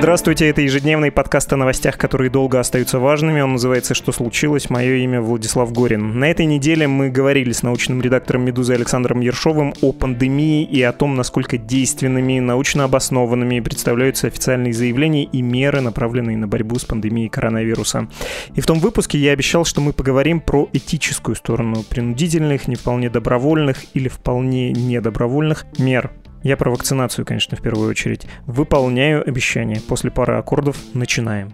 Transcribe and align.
Здравствуйте, 0.00 0.48
это 0.48 0.62
ежедневный 0.62 1.12
подкаст 1.12 1.52
о 1.52 1.58
новостях, 1.58 1.98
которые 1.98 2.30
долго 2.30 2.58
остаются 2.58 2.98
важными. 2.98 3.42
Он 3.42 3.52
называется 3.52 3.92
«Что 3.92 4.12
случилось?». 4.12 4.70
Мое 4.70 4.94
имя 4.94 5.20
Владислав 5.20 5.70
Горин. 5.72 6.18
На 6.18 6.30
этой 6.30 6.46
неделе 6.46 6.88
мы 6.88 7.10
говорили 7.10 7.52
с 7.52 7.62
научным 7.62 8.00
редактором 8.00 8.46
«Медузы» 8.46 8.72
Александром 8.72 9.20
Ершовым 9.20 9.74
о 9.82 9.92
пандемии 9.92 10.64
и 10.64 10.80
о 10.80 10.92
том, 10.92 11.16
насколько 11.16 11.58
действенными, 11.58 12.38
научно 12.38 12.84
обоснованными 12.84 13.60
представляются 13.60 14.28
официальные 14.28 14.72
заявления 14.72 15.24
и 15.24 15.42
меры, 15.42 15.82
направленные 15.82 16.38
на 16.38 16.48
борьбу 16.48 16.78
с 16.78 16.86
пандемией 16.86 17.28
коронавируса. 17.28 18.08
И 18.54 18.62
в 18.62 18.66
том 18.66 18.78
выпуске 18.80 19.18
я 19.18 19.32
обещал, 19.32 19.66
что 19.66 19.82
мы 19.82 19.92
поговорим 19.92 20.40
про 20.40 20.66
этическую 20.72 21.36
сторону 21.36 21.82
принудительных, 21.82 22.68
не 22.68 22.76
вполне 22.76 23.10
добровольных 23.10 23.84
или 23.92 24.08
вполне 24.08 24.72
недобровольных 24.72 25.66
мер 25.76 26.10
я 26.42 26.56
про 26.56 26.70
вакцинацию, 26.70 27.24
конечно, 27.24 27.56
в 27.56 27.62
первую 27.62 27.90
очередь. 27.90 28.26
Выполняю 28.46 29.26
обещание. 29.26 29.80
После 29.80 30.10
пары 30.10 30.34
аккордов 30.34 30.76
начинаем. 30.94 31.52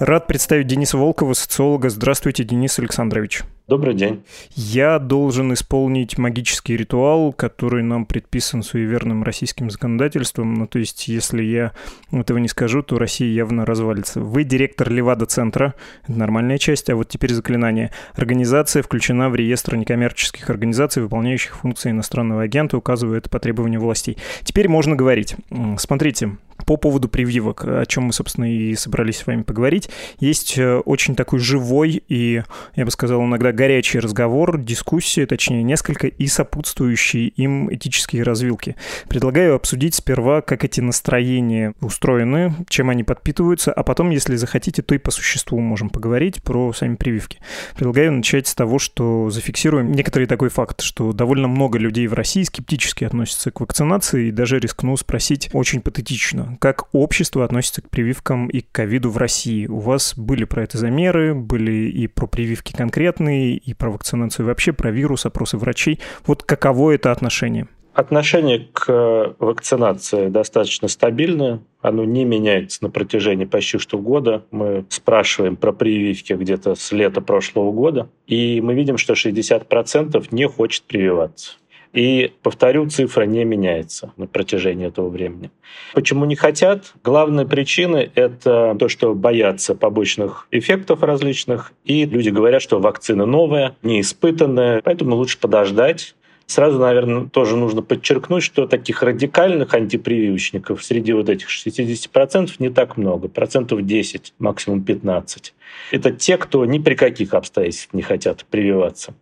Рад 0.00 0.26
представить 0.26 0.66
Дениса 0.66 0.98
Волкова, 0.98 1.34
социолога. 1.34 1.88
Здравствуйте, 1.88 2.44
Денис 2.44 2.78
Александрович. 2.78 3.42
Добрый 3.66 3.94
день. 3.94 4.22
Я 4.50 4.98
должен 4.98 5.54
исполнить 5.54 6.18
магический 6.18 6.76
ритуал, 6.76 7.32
который 7.32 7.82
нам 7.82 8.04
предписан 8.04 8.62
суеверным 8.62 9.22
российским 9.22 9.70
законодательством. 9.70 10.52
Ну, 10.52 10.66
то 10.66 10.78
есть, 10.78 11.08
если 11.08 11.42
я 11.42 11.72
этого 12.12 12.36
не 12.36 12.48
скажу, 12.48 12.82
то 12.82 12.98
Россия 12.98 13.32
явно 13.32 13.64
развалится. 13.64 14.20
Вы 14.20 14.44
директор 14.44 14.90
Левада-центра, 14.90 15.72
нормальная 16.06 16.58
часть, 16.58 16.90
а 16.90 16.94
вот 16.94 17.08
теперь 17.08 17.32
заклинание. 17.32 17.90
Организация 18.12 18.82
включена 18.82 19.30
в 19.30 19.34
реестр 19.34 19.76
некоммерческих 19.76 20.50
организаций, 20.50 21.02
выполняющих 21.02 21.56
функции 21.56 21.88
иностранного 21.88 22.42
агента, 22.42 22.76
указывая 22.76 23.16
это 23.16 23.30
по 23.30 23.40
требованию 23.40 23.80
властей. 23.80 24.18
Теперь 24.42 24.68
можно 24.68 24.94
говорить. 24.94 25.36
Смотрите, 25.78 26.36
по 26.66 26.76
поводу 26.76 27.08
прививок, 27.08 27.64
о 27.64 27.84
чем 27.86 28.04
мы, 28.04 28.12
собственно, 28.12 28.52
и 28.52 28.74
собрались 28.74 29.18
с 29.18 29.26
вами 29.26 29.42
поговорить, 29.42 29.90
есть 30.18 30.56
э, 30.58 30.78
очень 30.78 31.14
такой 31.14 31.38
живой 31.38 32.02
и, 32.08 32.42
я 32.74 32.84
бы 32.84 32.90
сказал, 32.90 33.22
иногда 33.24 33.52
горячий 33.54 33.98
разговор, 33.98 34.58
дискуссия, 34.58 35.26
точнее, 35.26 35.62
несколько 35.62 36.06
и 36.06 36.26
сопутствующие 36.26 37.28
им 37.28 37.72
этические 37.72 38.22
развилки. 38.22 38.76
Предлагаю 39.08 39.54
обсудить 39.54 39.94
сперва, 39.94 40.42
как 40.42 40.64
эти 40.64 40.80
настроения 40.80 41.74
устроены, 41.80 42.54
чем 42.68 42.90
они 42.90 43.04
подпитываются, 43.04 43.72
а 43.72 43.82
потом, 43.82 44.10
если 44.10 44.36
захотите, 44.36 44.82
то 44.82 44.94
и 44.94 44.98
по 44.98 45.10
существу 45.10 45.60
можем 45.60 45.90
поговорить 45.90 46.42
про 46.42 46.72
сами 46.72 46.96
прививки. 46.96 47.38
Предлагаю 47.76 48.12
начать 48.12 48.46
с 48.46 48.54
того, 48.54 48.78
что 48.78 49.30
зафиксируем 49.30 49.92
некоторый 49.92 50.26
такой 50.26 50.48
факт, 50.48 50.82
что 50.82 51.12
довольно 51.12 51.48
много 51.48 51.78
людей 51.78 52.06
в 52.06 52.14
России 52.14 52.42
скептически 52.42 53.04
относятся 53.04 53.50
к 53.50 53.60
вакцинации, 53.60 54.28
и 54.28 54.32
даже 54.32 54.58
рискну 54.58 54.96
спросить 54.96 55.50
очень 55.52 55.80
патетично, 55.80 56.56
как 56.60 56.88
общество 56.92 57.44
относится 57.44 57.82
к 57.82 57.90
прививкам 57.90 58.48
и 58.48 58.60
к 58.60 58.70
ковиду 58.72 59.10
в 59.10 59.16
России. 59.16 59.66
У 59.66 59.78
вас 59.78 60.14
были 60.16 60.44
про 60.44 60.64
это 60.64 60.78
замеры, 60.78 61.34
были 61.34 61.88
и 61.88 62.06
про 62.06 62.26
прививки 62.26 62.72
конкретные, 62.72 63.43
и 63.52 63.74
про 63.74 63.90
вакцинацию 63.90 64.46
вообще, 64.46 64.72
про 64.72 64.90
вирус, 64.90 65.26
опросы 65.26 65.56
врачей. 65.56 66.00
Вот 66.26 66.42
каково 66.42 66.92
это 66.92 67.12
отношение? 67.12 67.68
Отношение 67.94 68.66
к 68.72 69.36
вакцинации 69.38 70.28
достаточно 70.28 70.88
стабильное. 70.88 71.60
Оно 71.80 72.04
не 72.04 72.24
меняется 72.24 72.82
на 72.82 72.90
протяжении 72.90 73.44
почти 73.44 73.78
что 73.78 73.98
года. 73.98 74.44
Мы 74.50 74.84
спрашиваем 74.88 75.54
про 75.54 75.72
прививки 75.72 76.32
где-то 76.32 76.74
с 76.74 76.90
лета 76.90 77.20
прошлого 77.20 77.70
года, 77.70 78.08
и 78.26 78.60
мы 78.60 78.74
видим, 78.74 78.98
что 78.98 79.12
60% 79.12 80.26
не 80.32 80.48
хочет 80.48 80.82
прививаться. 80.84 81.52
И, 81.94 82.32
повторю, 82.42 82.88
цифра 82.90 83.22
не 83.22 83.44
меняется 83.44 84.12
на 84.16 84.26
протяжении 84.26 84.88
этого 84.88 85.08
времени. 85.08 85.50
Почему 85.94 86.24
не 86.24 86.34
хотят? 86.34 86.92
Главная 87.04 87.46
причина— 87.46 88.04
это 88.16 88.76
то, 88.78 88.88
что 88.88 89.14
боятся 89.14 89.76
побочных 89.76 90.48
эффектов 90.50 91.02
различных, 91.04 91.72
и 91.84 92.04
люди 92.04 92.30
говорят, 92.30 92.62
что 92.62 92.80
вакцина 92.80 93.26
новая, 93.26 93.76
неиспытанная, 93.82 94.82
поэтому 94.82 95.14
лучше 95.14 95.38
подождать, 95.38 96.16
Сразу, 96.46 96.78
наверное, 96.78 97.26
тоже 97.26 97.56
нужно 97.56 97.82
подчеркнуть, 97.82 98.42
что 98.42 98.66
таких 98.66 99.02
радикальных 99.02 99.72
антипрививочников 99.72 100.84
среди 100.84 101.12
вот 101.12 101.28
этих 101.28 101.48
60% 101.48 102.50
не 102.58 102.68
так 102.68 102.96
много, 102.96 103.28
процентов 103.28 103.84
10, 103.84 104.34
максимум 104.38 104.82
15. 104.82 105.54
Это 105.90 106.10
те, 106.10 106.36
кто 106.36 106.64
ни 106.66 106.78
при 106.78 106.94
каких 106.94 107.34
обстоятельствах 107.34 107.94
не 107.94 108.02
хотят 108.02 108.44
прививаться. 108.44 109.14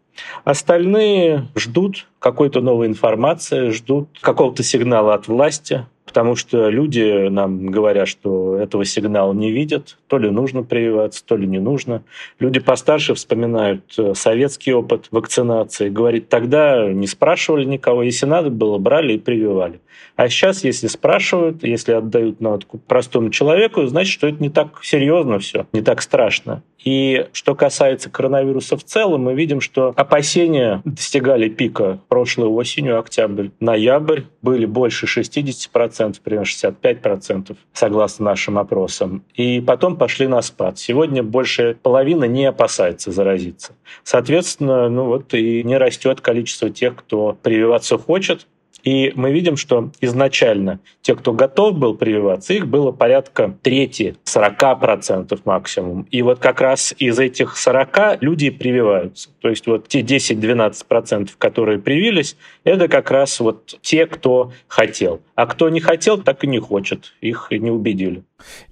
Остальные 0.45 1.49
ждут 1.57 2.07
какой-то 2.19 2.61
новой 2.61 2.87
информации, 2.87 3.71
ждут 3.71 4.09
какого-то 4.21 4.63
сигнала 4.63 5.15
от 5.15 5.29
власти, 5.29 5.87
потому 6.05 6.37
что 6.37 6.69
люди 6.69 7.29
нам 7.29 7.67
говорят, 7.67 8.09
что 8.09 8.57
этого 8.57 8.85
сигнала 8.85 9.33
не 9.33 9.51
видят, 9.51 9.99
то 10.09 10.19
ли 10.19 10.31
нужно 10.31 10.63
прививаться, 10.63 11.25
то 11.25 11.37
ли 11.37 11.47
не 11.47 11.59
нужно. 11.59 12.03
Люди 12.39 12.61
постарше 12.61 13.15
вспоминают 13.15 13.95
э, 13.99 14.15
советский 14.15 14.73
опыт 14.73 15.09
вакцинации, 15.11 15.89
говорит, 15.89 16.29
тогда 16.29 16.93
не 16.93 17.07
спрашивали 17.07 17.65
никого, 17.65 18.03
если 18.03 18.27
надо 18.27 18.51
было, 18.51 18.79
брали 18.79 19.15
и 19.15 19.19
прививали. 19.19 19.81
А 20.17 20.29
сейчас, 20.29 20.65
если 20.65 20.89
спрашивают, 20.89 21.63
если 21.63 21.93
отдают 21.93 22.41
на 22.41 22.55
откуп 22.55 22.85
простому 22.85 23.31
человеку, 23.31 23.87
значит, 23.87 24.13
что 24.13 24.27
это 24.27 24.43
не 24.43 24.51
так 24.51 24.81
серьезно 24.83 25.39
все, 25.39 25.67
не 25.73 25.83
так 25.83 26.03
страшно. 26.03 26.63
И 26.85 27.27
что 27.33 27.55
касается 27.55 28.11
коронавируса 28.11 28.77
в 28.77 28.85
целом, 28.85 29.23
мы 29.23 29.35
видим, 29.35 29.61
что 29.61 29.93
опасения 29.97 30.83
достигали 30.85 31.49
пика 31.49 32.01
прошлой 32.09 32.49
осенью, 32.49 32.99
октябрь, 32.99 33.49
ноябрь, 33.61 34.23
были 34.43 34.67
больше 34.67 35.07
60%, 35.07 35.92
примерно 36.23 36.45
65%, 36.45 37.57
согласно 37.73 38.25
нашим 38.27 38.59
опросам. 38.59 39.25
И 39.35 39.61
потом 39.61 39.97
пошли 39.97 40.27
на 40.27 40.43
спад. 40.43 40.79
Сегодня 40.79 41.23
больше 41.23 41.77
половины 41.83 42.27
не 42.27 42.47
опасается 42.47 43.13
заразиться. 43.13 43.75
Соответственно, 44.03 44.89
ну 44.89 45.05
вот 45.07 45.35
и 45.35 45.63
не 45.63 45.77
растет 45.77 46.21
количество 46.21 46.71
тех, 46.71 46.97
кто 46.97 47.37
прививаться 47.43 47.99
хочет, 47.99 48.47
и 48.83 49.13
мы 49.15 49.33
видим, 49.33 49.57
что 49.57 49.91
изначально 50.01 50.81
те, 51.03 51.15
кто 51.15 51.33
готов 51.33 51.77
был 51.77 51.95
прививаться, 51.95 52.53
их 52.53 52.67
было 52.67 52.93
порядка 52.93 53.57
трети, 53.63 54.17
40% 54.25 55.41
максимум. 55.45 56.07
И 56.11 56.23
вот 56.23 56.39
как 56.39 56.61
раз 56.61 56.95
из 56.99 57.19
этих 57.19 57.57
40 57.57 58.23
люди 58.23 58.51
прививаются. 58.51 59.31
То 59.41 59.49
есть 59.49 59.67
вот 59.67 59.89
те 59.89 60.01
10-12%, 60.01 61.31
которые 61.39 61.79
привились, 61.79 62.37
это 62.65 62.89
как 62.89 63.11
раз 63.11 63.39
вот 63.41 63.79
те, 63.83 64.07
кто 64.07 64.53
хотел. 64.69 65.21
А 65.35 65.47
кто 65.47 65.69
не 65.69 65.81
хотел, 65.81 66.19
так 66.19 66.45
и 66.45 66.47
не 66.47 66.59
хочет. 66.59 67.13
Их 67.21 67.49
не 67.51 67.71
убедили. 67.71 68.23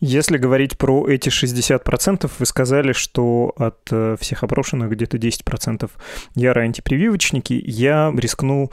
Если 0.01 0.39
говорить 0.39 0.79
про 0.79 1.07
эти 1.09 1.29
60%, 1.29 2.31
вы 2.39 2.47
сказали, 2.47 2.93
что 2.93 3.53
от 3.57 3.79
э, 3.91 4.17
всех 4.21 4.43
опрошенных 4.43 4.91
где-то 4.91 5.17
10% 5.17 5.91
ярые 6.35 6.65
антипрививочники. 6.65 7.63
Я 7.67 8.13
рискну 8.17 8.71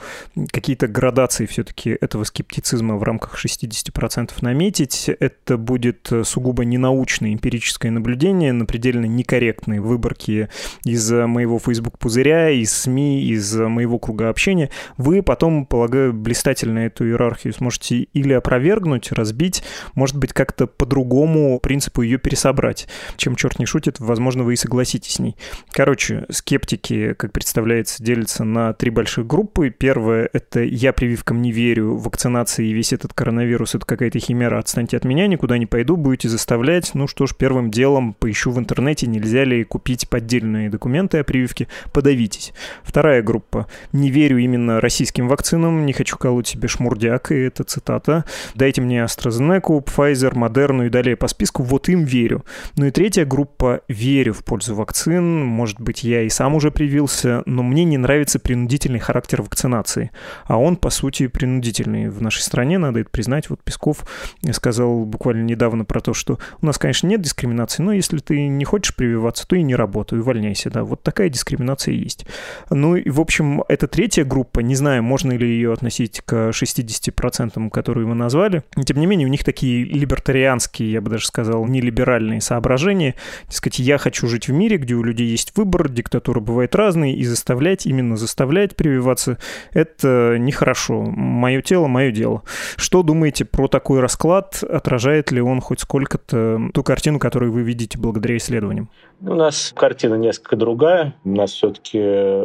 какие-то 0.51 0.87
градации 0.87 1.45
все-таки 1.45 1.97
этого 1.99 2.23
скептицизма 2.23 2.95
в 2.95 3.03
рамках 3.03 3.43
60% 3.43 4.31
наметить. 4.41 5.09
Это 5.09 5.57
будет 5.57 6.11
э, 6.11 6.23
сугубо 6.23 6.65
ненаучное 6.65 7.33
эмпирическое 7.33 7.91
наблюдение 7.91 8.53
на 8.53 8.65
предельно 8.65 9.05
некорректные 9.05 9.81
выборки 9.81 10.49
из 10.83 11.11
моего 11.11 11.59
Facebook-пузыря, 11.59 12.49
из 12.51 12.73
СМИ, 12.73 13.23
из 13.23 13.55
моего 13.55 13.99
круга 13.99 14.29
общения. 14.29 14.69
Вы 14.97 15.21
потом, 15.21 15.65
полагаю, 15.65 16.13
блистательно 16.13 16.79
эту 16.79 17.05
иерархию 17.05 17.53
сможете 17.53 18.07
или 18.13 18.33
опровергнуть, 18.33 19.11
разбить, 19.11 19.63
может 19.93 20.17
быть, 20.17 20.33
как-то 20.33 20.67
по 20.67 20.85
другому 20.87 21.59
принципу 21.59 22.01
ее 22.01 22.17
пересобрать. 22.17 22.87
Чем 23.17 23.35
черт 23.35 23.59
не 23.59 23.65
шутит, 23.65 23.99
возможно, 23.99 24.43
вы 24.43 24.53
и 24.53 24.57
согласитесь 24.57 25.13
с 25.13 25.19
ней. 25.19 25.35
Короче, 25.71 26.25
скептики, 26.29 27.13
как 27.13 27.31
представляется, 27.31 28.03
делятся 28.03 28.43
на 28.43 28.73
три 28.73 28.89
больших 28.89 29.27
группы. 29.27 29.69
Первое— 29.69 30.29
это 30.33 30.61
«я 30.63 30.93
прививкам 30.93 31.41
не 31.41 31.51
верю, 31.51 31.95
вакцинации 31.95 32.67
и 32.67 32.73
весь 32.73 32.93
этот 32.93 33.13
коронавирус— 33.13 33.75
это 33.75 33.85
какая-то 33.85 34.19
химера, 34.19 34.59
отстаньте 34.59 34.97
от 34.97 35.05
меня, 35.05 35.27
никуда 35.27 35.57
не 35.57 35.65
пойду, 35.65 35.97
будете 35.97 36.29
заставлять». 36.29 36.91
Ну 36.93 37.07
что 37.07 37.27
ж, 37.27 37.35
первым 37.37 37.71
делом 37.71 38.13
поищу 38.13 38.51
в 38.51 38.59
интернете, 38.59 39.07
нельзя 39.07 39.43
ли 39.43 39.63
купить 39.63 40.09
поддельные 40.09 40.69
документы 40.69 41.19
о 41.19 41.23
прививке, 41.23 41.67
подавитесь. 41.93 42.53
Вторая 42.83 43.21
группа 43.21 43.67
«не 43.91 44.09
верю 44.09 44.37
именно 44.37 44.81
российским 44.81 45.27
вакцинам, 45.27 45.85
не 45.85 45.93
хочу 45.93 46.17
колоть 46.17 46.47
себе 46.47 46.67
шмурдяк», 46.67 47.31
и 47.31 47.35
это 47.35 47.63
цитата. 47.63 48.25
«Дайте 48.55 48.81
мне 48.81 48.99
AstraZeneca, 48.99 49.83
Pfizer, 49.83 50.33
Moderna 50.33 50.76
и 50.83 50.89
далее 50.89 51.15
по 51.15 51.27
списку, 51.27 51.63
вот 51.63 51.89
им 51.89 52.03
верю». 52.03 52.45
Ну 52.75 52.85
и 52.85 52.91
третья 52.91 53.25
группа 53.25 53.81
«верю 53.87 54.33
в 54.33 54.43
пользу 54.43 54.75
вакцин, 54.75 55.45
может 55.45 55.79
быть, 55.81 56.03
я 56.03 56.23
и 56.23 56.29
сам 56.29 56.55
уже 56.55 56.71
привился, 56.71 57.43
но 57.45 57.63
мне 57.63 57.83
не 57.83 57.97
нравится 57.97 58.39
принудительный 58.39 58.99
характер 58.99 59.41
вакцинации. 59.41 60.11
А 60.45 60.57
он, 60.57 60.75
по 60.75 60.89
сути, 60.89 61.27
принудительный 61.27 62.09
в 62.09 62.21
нашей 62.21 62.41
стране, 62.41 62.77
надо 62.77 62.99
это 62.99 63.09
признать. 63.09 63.49
Вот 63.49 63.63
Песков 63.63 64.05
сказал 64.51 65.05
буквально 65.05 65.43
недавно 65.43 65.85
про 65.85 65.99
то, 65.99 66.13
что 66.13 66.39
у 66.61 66.65
нас, 66.65 66.77
конечно, 66.77 67.07
нет 67.07 67.21
дискриминации, 67.21 67.83
но 67.83 67.93
если 67.93 68.17
ты 68.19 68.47
не 68.47 68.65
хочешь 68.65 68.95
прививаться, 68.95 69.47
то 69.47 69.55
и 69.55 69.63
не 69.63 69.75
работай, 69.75 70.19
увольняйся, 70.19 70.69
да. 70.69 70.83
Вот 70.83 71.03
такая 71.03 71.29
дискриминация 71.29 71.93
есть. 71.93 72.25
Ну 72.69 72.95
и, 72.95 73.09
в 73.09 73.19
общем, 73.19 73.63
эта 73.67 73.87
третья 73.87 74.23
группа, 74.23 74.59
не 74.59 74.75
знаю, 74.75 75.03
можно 75.03 75.31
ли 75.31 75.47
ее 75.47 75.73
относить 75.73 76.21
к 76.25 76.49
60%, 76.49 77.69
которые 77.69 78.05
вы 78.07 78.15
назвали, 78.15 78.63
тем 78.85 78.99
не 78.99 79.05
менее, 79.05 79.27
у 79.27 79.31
них 79.31 79.43
такие 79.43 79.83
либертарианские, 79.83 80.56
я 80.83 81.01
бы 81.01 81.09
даже 81.09 81.27
сказал, 81.27 81.65
нелиберальные 81.65 82.41
соображения. 82.41 83.15
Дескать, 83.49 83.79
я 83.79 83.97
хочу 83.97 84.27
жить 84.27 84.47
в 84.47 84.51
мире, 84.51 84.77
где 84.77 84.95
у 84.95 85.03
людей 85.03 85.27
есть 85.27 85.55
выбор, 85.55 85.89
диктатура 85.89 86.39
бывает 86.39 86.75
разной, 86.75 87.13
и 87.13 87.23
заставлять, 87.23 87.85
именно 87.85 88.17
заставлять 88.17 88.75
прививаться, 88.75 89.37
это 89.73 90.37
нехорошо. 90.39 91.01
Мое 91.03 91.61
тело, 91.61 91.87
мое 91.87 92.11
дело. 92.11 92.43
Что 92.75 93.03
думаете 93.03 93.45
про 93.45 93.67
такой 93.67 93.99
расклад? 93.99 94.63
Отражает 94.63 95.31
ли 95.31 95.41
он 95.41 95.61
хоть 95.61 95.81
сколько-то 95.81 96.69
ту 96.73 96.83
картину, 96.83 97.19
которую 97.19 97.51
вы 97.51 97.61
видите 97.61 97.97
благодаря 97.97 98.37
исследованиям? 98.37 98.89
У 99.19 99.33
нас 99.33 99.73
картина 99.75 100.13
несколько 100.15 100.55
другая. 100.55 101.15
У 101.23 101.29
нас 101.29 101.51
все-таки 101.51 101.99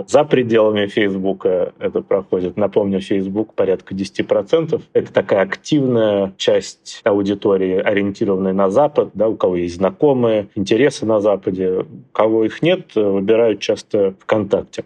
за 0.08 0.24
пределами 0.24 0.86
Фейсбука 0.86 1.74
это 1.78 2.00
проходит. 2.00 2.56
Напомню, 2.56 3.00
Фейсбук 3.00 3.54
порядка 3.54 3.94
10%. 3.94 4.80
Это 4.94 5.12
такая 5.12 5.42
активная 5.42 6.32
часть 6.38 7.00
аудитории, 7.04 7.76
ориентированная 7.76 8.54
на 8.54 8.70
Запад, 8.70 9.10
да, 9.12 9.28
у 9.28 9.36
кого 9.36 9.56
есть 9.56 9.76
знакомые, 9.76 10.48
интересы 10.54 11.04
на 11.04 11.20
Западе. 11.20 11.80
У 11.80 11.86
кого 12.12 12.44
их 12.44 12.62
нет, 12.62 12.94
выбирают 12.94 13.60
часто 13.60 14.14
ВКонтакте. 14.20 14.84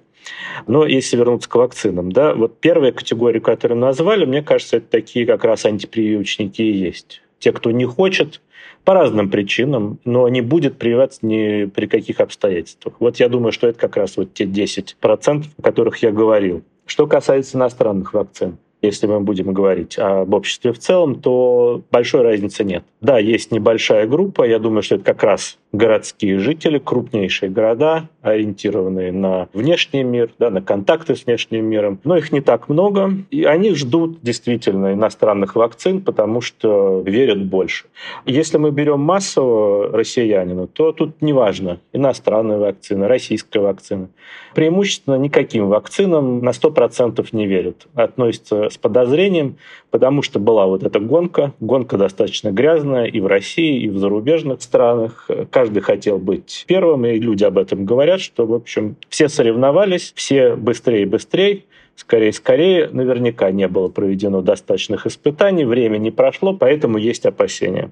Но 0.67 0.85
если 0.87 1.17
вернуться 1.17 1.49
к 1.49 1.55
вакцинам, 1.55 2.11
да, 2.11 2.35
вот 2.35 2.59
первая 2.59 2.91
категория, 2.91 3.41
которую 3.41 3.79
назвали, 3.79 4.25
мне 4.25 4.43
кажется, 4.43 4.79
это 4.79 4.89
такие 4.91 5.25
как 5.25 5.45
раз 5.45 5.65
антипрививочники 5.65 6.63
и 6.63 6.73
есть. 6.73 7.23
Те, 7.39 7.53
кто 7.53 7.71
не 7.71 7.85
хочет 7.85 8.41
по 8.87 8.95
разным 8.95 9.29
причинам, 9.29 9.99
но 10.05 10.29
не 10.29 10.41
будет 10.41 10.79
прививаться 10.79 11.27
ни 11.27 11.65
при 11.65 11.87
каких 11.87 12.21
обстоятельствах. 12.21 12.95
Вот 13.01 13.17
я 13.17 13.29
думаю, 13.29 13.51
что 13.51 13.67
это 13.67 13.79
как 13.81 13.97
раз 13.97 14.17
вот 14.17 14.33
те 14.33 14.45
10%, 14.45 15.45
о 15.59 15.63
которых 15.63 15.99
я 15.99 16.13
говорил. 16.13 16.63
Что 16.87 17.09
касается 17.09 17.59
иностранных 17.59 18.15
вакцин, 18.15 18.59
если 18.87 19.07
мы 19.07 19.21
будем 19.21 19.53
говорить 19.53 19.99
об 19.99 20.33
обществе 20.35 20.73
в 20.73 20.79
целом, 20.79 21.17
то 21.17 21.83
большой 21.91 22.23
разницы 22.23 22.65
нет. 22.65 22.85
Да, 23.01 23.19
есть 23.19 23.53
небольшая 23.53 24.07
группа, 24.07 24.45
я 24.45 24.59
думаю, 24.59 24.83
что 24.83 24.97
это 24.97 25.05
как 25.05 25.23
раз 25.23 25.59
городские 25.73 26.39
жители, 26.39 26.79
крупнейшие 26.79 27.51
города, 27.51 28.09
ориентированные 28.23 29.13
на 29.13 29.49
внешний 29.53 30.03
мир, 30.03 30.31
да, 30.39 30.51
на 30.51 30.63
контакты 30.63 31.15
с 31.15 31.27
внешним 31.27 31.67
миром. 31.67 32.01
Но 32.05 32.17
их 32.17 32.33
не 32.33 32.41
так 32.41 32.69
много, 32.69 33.13
и 33.31 33.45
они 33.45 33.75
ждут 33.75 34.23
действительно 34.23 34.95
иностранных 34.95 35.55
вакцин, 35.55 36.01
потому 36.01 36.41
что 36.41 37.03
верят 37.05 37.45
больше. 37.45 37.87
Если 38.25 38.59
мы 38.59 38.71
берем 38.71 39.01
массового 39.01 39.93
россиянина, 39.93 40.67
то 40.67 40.93
тут 40.93 41.21
неважно, 41.21 41.79
иностранная 41.93 42.59
вакцина, 42.59 43.07
российская 43.09 43.61
вакцина. 43.61 44.09
Преимущественно 44.55 45.17
никаким 45.17 45.69
вакцинам 45.69 46.43
на 46.43 46.51
100% 46.51 47.27
не 47.33 47.47
верят. 47.47 47.87
Относятся 47.95 48.71
с 48.77 48.79
подозрением, 48.79 49.57
потому 49.91 50.23
что 50.23 50.39
была 50.39 50.67
вот 50.67 50.83
эта 50.85 51.01
гонка. 51.01 51.53
Гонка 51.61 51.97
достаточно 51.97 52.51
грязная 52.51 53.07
и 53.07 53.21
в 53.21 53.27
России, 53.27 53.83
и 53.83 53.89
в 53.89 53.99
зарубежных 53.99 54.63
странах. 54.63 55.29
Каждый 55.51 55.81
хотел 55.81 56.19
быть 56.19 56.65
первым, 56.69 57.07
и 57.07 57.19
люди 57.19 57.45
об 57.45 57.59
этом 57.59 57.85
говорят, 57.85 58.21
что, 58.21 58.47
в 58.47 58.55
общем, 58.55 58.97
все 59.09 59.29
соревновались, 59.29 60.13
все 60.15 60.55
быстрее 60.55 61.03
и 61.03 61.07
быстрее 61.07 61.65
скорее, 61.97 62.33
скорее, 62.33 62.89
наверняка 62.93 63.51
не 63.51 63.67
было 63.69 63.89
проведено 63.89 64.43
достаточных 64.43 65.07
испытаний, 65.07 65.65
время 65.65 65.97
не 65.97 66.11
прошло, 66.11 66.53
поэтому 66.53 66.99
есть 66.99 67.25
опасения. 67.27 67.91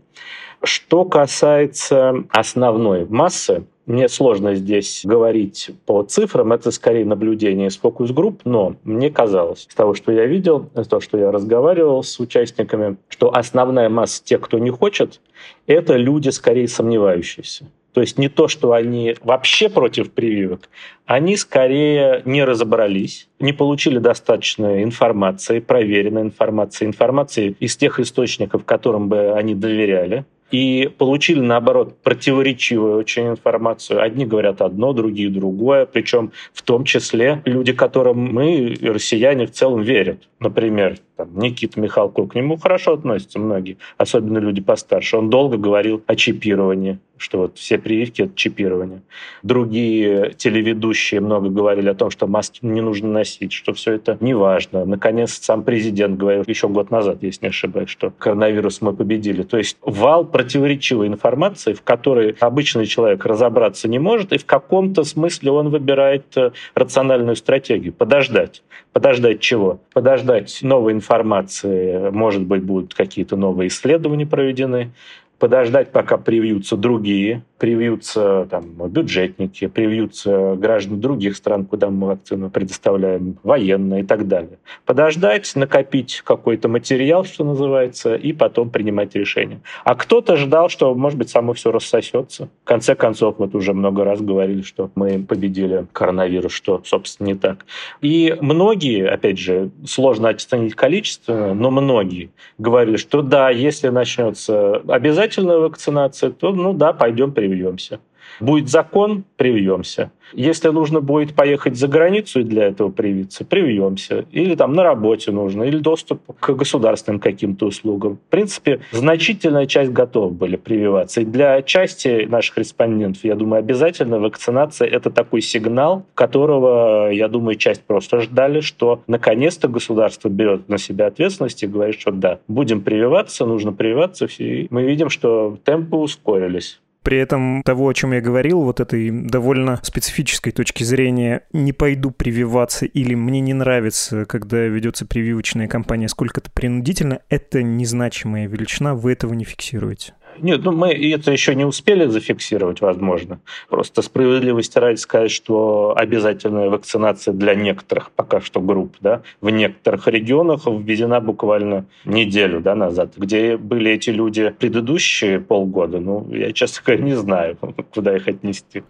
Что 0.62 1.04
касается 1.04 2.24
основной 2.30 3.06
массы, 3.06 3.64
мне 3.86 4.08
сложно 4.08 4.54
здесь 4.54 5.02
говорить 5.04 5.70
по 5.86 6.02
цифрам, 6.02 6.52
это 6.52 6.70
скорее 6.70 7.04
наблюдение 7.04 7.68
из 7.68 7.76
фокус-групп, 7.76 8.40
но 8.44 8.76
мне 8.84 9.10
казалось, 9.10 9.66
с 9.68 9.74
того, 9.74 9.94
что 9.94 10.12
я 10.12 10.26
видел, 10.26 10.70
с 10.74 10.86
того, 10.86 11.00
что 11.00 11.18
я 11.18 11.30
разговаривал 11.30 12.02
с 12.02 12.18
участниками, 12.18 12.96
что 13.08 13.34
основная 13.34 13.88
масса 13.88 14.24
тех, 14.24 14.40
кто 14.40 14.58
не 14.58 14.70
хочет, 14.70 15.20
это 15.66 15.96
люди 15.96 16.30
скорее 16.30 16.68
сомневающиеся. 16.68 17.66
То 17.94 18.00
есть 18.00 18.18
не 18.18 18.28
то, 18.28 18.48
что 18.48 18.72
они 18.72 19.14
вообще 19.22 19.68
против 19.68 20.10
прививок, 20.10 20.68
они 21.06 21.36
скорее 21.36 22.22
не 22.24 22.42
разобрались, 22.42 23.28
не 23.38 23.52
получили 23.52 23.98
достаточно 23.98 24.82
информации, 24.82 25.60
проверенной 25.60 26.22
информации, 26.22 26.86
информации 26.86 27.56
из 27.60 27.76
тех 27.76 28.00
источников, 28.00 28.64
которым 28.64 29.08
бы 29.08 29.32
они 29.34 29.54
доверяли 29.54 30.24
и 30.50 30.90
получили, 30.98 31.40
наоборот, 31.40 31.96
противоречивую 32.02 32.98
очень 32.98 33.28
информацию. 33.28 34.02
Одни 34.02 34.24
говорят 34.24 34.60
одно, 34.60 34.92
другие 34.92 35.30
другое, 35.30 35.86
причем 35.86 36.32
в 36.52 36.62
том 36.62 36.84
числе 36.84 37.42
люди, 37.44 37.72
которым 37.72 38.18
мы, 38.32 38.76
россияне, 38.80 39.46
в 39.46 39.50
целом 39.52 39.82
верят. 39.82 40.28
Например, 40.38 40.96
там, 41.16 41.38
Никита 41.38 41.80
Михалков, 41.80 42.30
к 42.30 42.34
нему 42.34 42.56
хорошо 42.56 42.94
относятся 42.94 43.38
многие, 43.38 43.78
особенно 43.96 44.38
люди 44.38 44.60
постарше. 44.60 45.16
Он 45.16 45.30
долго 45.30 45.56
говорил 45.56 46.02
о 46.06 46.16
чипировании, 46.16 46.98
что 47.16 47.38
вот 47.38 47.58
все 47.58 47.78
прививки— 47.78 48.22
это 48.22 48.34
чипирование. 48.34 49.02
Другие 49.42 50.32
телеведущие 50.36 51.20
много 51.20 51.48
говорили 51.50 51.88
о 51.88 51.94
том, 51.94 52.10
что 52.10 52.26
маски 52.26 52.58
не 52.62 52.80
нужно 52.80 53.08
носить, 53.08 53.52
что 53.52 53.72
все 53.72 53.92
это 53.92 54.18
не 54.20 54.34
важно. 54.34 54.84
Наконец, 54.84 55.32
сам 55.34 55.62
президент 55.62 56.18
говорил 56.18 56.44
еще 56.46 56.68
год 56.68 56.90
назад, 56.90 57.18
если 57.22 57.46
не 57.46 57.48
ошибаюсь, 57.50 57.90
что 57.90 58.10
коронавирус 58.10 58.80
мы 58.80 58.92
победили. 58.92 59.42
То 59.42 59.58
есть 59.58 59.76
вал 59.82 60.24
противоречивой 60.24 61.06
информации, 61.06 61.74
в 61.74 61.82
которой 61.82 62.36
обычный 62.40 62.86
человек 62.86 63.24
разобраться 63.24 63.88
не 63.88 63.98
может, 63.98 64.32
и 64.32 64.38
в 64.38 64.44
каком-то 64.44 65.04
смысле 65.04 65.52
он 65.52 65.68
выбирает 65.68 66.36
э, 66.36 66.50
рациональную 66.74 67.36
стратегию. 67.36 67.92
Подождать. 67.92 68.62
Подождать 68.94 69.40
чего? 69.40 69.80
Подождать 69.92 70.60
новой 70.62 70.92
информации, 70.92 72.10
может 72.10 72.42
быть, 72.42 72.62
будут 72.62 72.94
какие-то 72.94 73.34
новые 73.34 73.66
исследования 73.66 74.24
проведены, 74.24 74.92
подождать, 75.38 75.92
пока 75.92 76.16
привьются 76.16 76.76
другие, 76.76 77.42
привьются 77.58 78.46
там, 78.50 78.64
бюджетники, 78.90 79.68
привьются 79.68 80.54
граждане 80.56 81.00
других 81.00 81.36
стран, 81.36 81.64
куда 81.64 81.88
мы 81.88 82.08
вакцину 82.08 82.50
предоставляем, 82.50 83.38
военные 83.42 84.02
и 84.02 84.04
так 84.04 84.28
далее. 84.28 84.58
Подождать, 84.84 85.50
накопить 85.54 86.20
какой-то 86.24 86.68
материал, 86.68 87.24
что 87.24 87.44
называется, 87.44 88.16
и 88.16 88.32
потом 88.32 88.70
принимать 88.70 89.14
решение. 89.14 89.60
А 89.84 89.94
кто-то 89.94 90.36
ждал, 90.36 90.68
что, 90.68 90.94
может 90.94 91.18
быть, 91.18 91.30
само 91.30 91.52
все 91.52 91.70
рассосется. 91.72 92.48
В 92.64 92.66
конце 92.66 92.94
концов, 92.94 93.36
вот 93.38 93.54
уже 93.54 93.72
много 93.72 94.04
раз 94.04 94.20
говорили, 94.20 94.62
что 94.62 94.90
мы 94.94 95.22
победили 95.22 95.86
коронавирус, 95.92 96.52
что, 96.52 96.82
собственно, 96.84 97.28
не 97.28 97.34
так. 97.34 97.64
И 98.00 98.36
многие, 98.40 99.08
опять 99.08 99.38
же, 99.38 99.70
сложно 99.86 100.28
оценить 100.28 100.74
количество, 100.74 101.54
но 101.54 101.70
многие 101.70 102.30
говорили, 102.58 102.96
что 102.96 103.22
да, 103.22 103.50
если 103.50 103.88
начнется 103.88 104.82
обязательная 105.24 105.58
вакцинация, 105.58 106.30
то, 106.30 106.52
ну 106.52 106.72
да, 106.72 106.92
пойдем 106.92 107.32
привьемся. 107.32 108.00
Будет 108.40 108.68
закон, 108.68 109.24
привьемся. 109.36 110.10
Если 110.32 110.68
нужно 110.68 111.00
будет 111.00 111.34
поехать 111.34 111.76
за 111.76 111.86
границу 111.86 112.40
и 112.40 112.44
для 112.44 112.64
этого 112.64 112.90
привиться, 112.90 113.44
привьемся. 113.44 114.24
Или 114.32 114.54
там 114.54 114.72
на 114.72 114.82
работе 114.82 115.30
нужно, 115.30 115.64
или 115.64 115.78
доступ 115.78 116.20
к 116.40 116.50
государственным 116.54 117.20
каким-то 117.20 117.66
услугам. 117.66 118.16
В 118.16 118.30
принципе, 118.30 118.80
значительная 118.90 119.66
часть 119.66 119.92
готова 119.92 120.30
были 120.30 120.56
прививаться. 120.56 121.20
И 121.20 121.24
для 121.24 121.62
части 121.62 122.26
наших 122.28 122.58
респондентов, 122.58 123.22
я 123.24 123.34
думаю, 123.34 123.60
обязательно 123.60 124.18
вакцинация— 124.18 124.88
это 124.90 125.10
такой 125.10 125.40
сигнал, 125.40 126.04
которого, 126.14 127.10
я 127.10 127.28
думаю, 127.28 127.56
часть 127.56 127.82
просто 127.82 128.20
ждали, 128.20 128.60
что 128.60 129.02
наконец-то 129.06 129.68
государство 129.68 130.28
берет 130.28 130.68
на 130.68 130.78
себя 130.78 131.06
ответственность 131.06 131.62
и 131.62 131.66
говорит, 131.66 132.00
что 132.00 132.10
да, 132.10 132.40
будем 132.48 132.80
прививаться, 132.80 133.46
нужно 133.46 133.72
прививаться. 133.72 134.26
И 134.38 134.66
мы 134.70 134.84
видим, 134.84 135.10
что 135.10 135.58
темпы 135.64 135.96
ускорились. 135.96 136.80
При 137.04 137.18
этом 137.18 137.62
того, 137.62 137.86
о 137.86 137.92
чем 137.92 138.12
я 138.12 138.22
говорил, 138.22 138.62
вот 138.62 138.80
этой 138.80 139.10
довольно 139.10 139.78
специфической 139.82 140.52
точки 140.52 140.84
зрения, 140.84 141.42
не 141.52 141.74
пойду 141.74 142.10
прививаться 142.10 142.86
или 142.86 143.14
мне 143.14 143.40
не 143.40 143.52
нравится, 143.52 144.24
когда 144.24 144.62
ведется 144.62 145.04
прививочная 145.04 145.68
кампания 145.68 146.08
сколько-то 146.08 146.50
принудительно, 146.50 147.20
это 147.28 147.62
незначимая 147.62 148.48
величина, 148.48 148.94
вы 148.94 149.12
этого 149.12 149.34
не 149.34 149.44
фиксируете. 149.44 150.14
Нет, 150.40 150.62
ну 150.64 150.72
мы 150.72 150.92
это 150.92 151.30
еще 151.30 151.54
не 151.54 151.64
успели 151.64 152.06
зафиксировать, 152.06 152.80
возможно. 152.80 153.40
Просто 153.68 154.02
справедливости 154.02 154.78
ради 154.78 154.98
сказать, 154.98 155.30
что 155.30 155.94
обязательная 155.96 156.70
вакцинация 156.70 157.34
для 157.34 157.54
некоторых 157.54 158.10
пока 158.10 158.40
что 158.40 158.60
групп, 158.60 158.96
да, 159.00 159.22
в 159.40 159.50
некоторых 159.50 160.06
регионах 160.08 160.66
введена 160.66 161.20
буквально 161.20 161.86
неделю 162.04 162.60
да, 162.60 162.74
назад. 162.74 163.12
Где 163.16 163.56
были 163.56 163.92
эти 163.92 164.10
люди 164.10 164.54
предыдущие 164.58 165.40
полгода, 165.40 166.00
ну, 166.00 166.28
я, 166.32 166.52
честно 166.52 166.82
говоря, 166.84 167.02
не 167.02 167.14
знаю, 167.14 167.56
куда 167.94 168.16
их 168.16 168.28
отнести. 168.28 168.84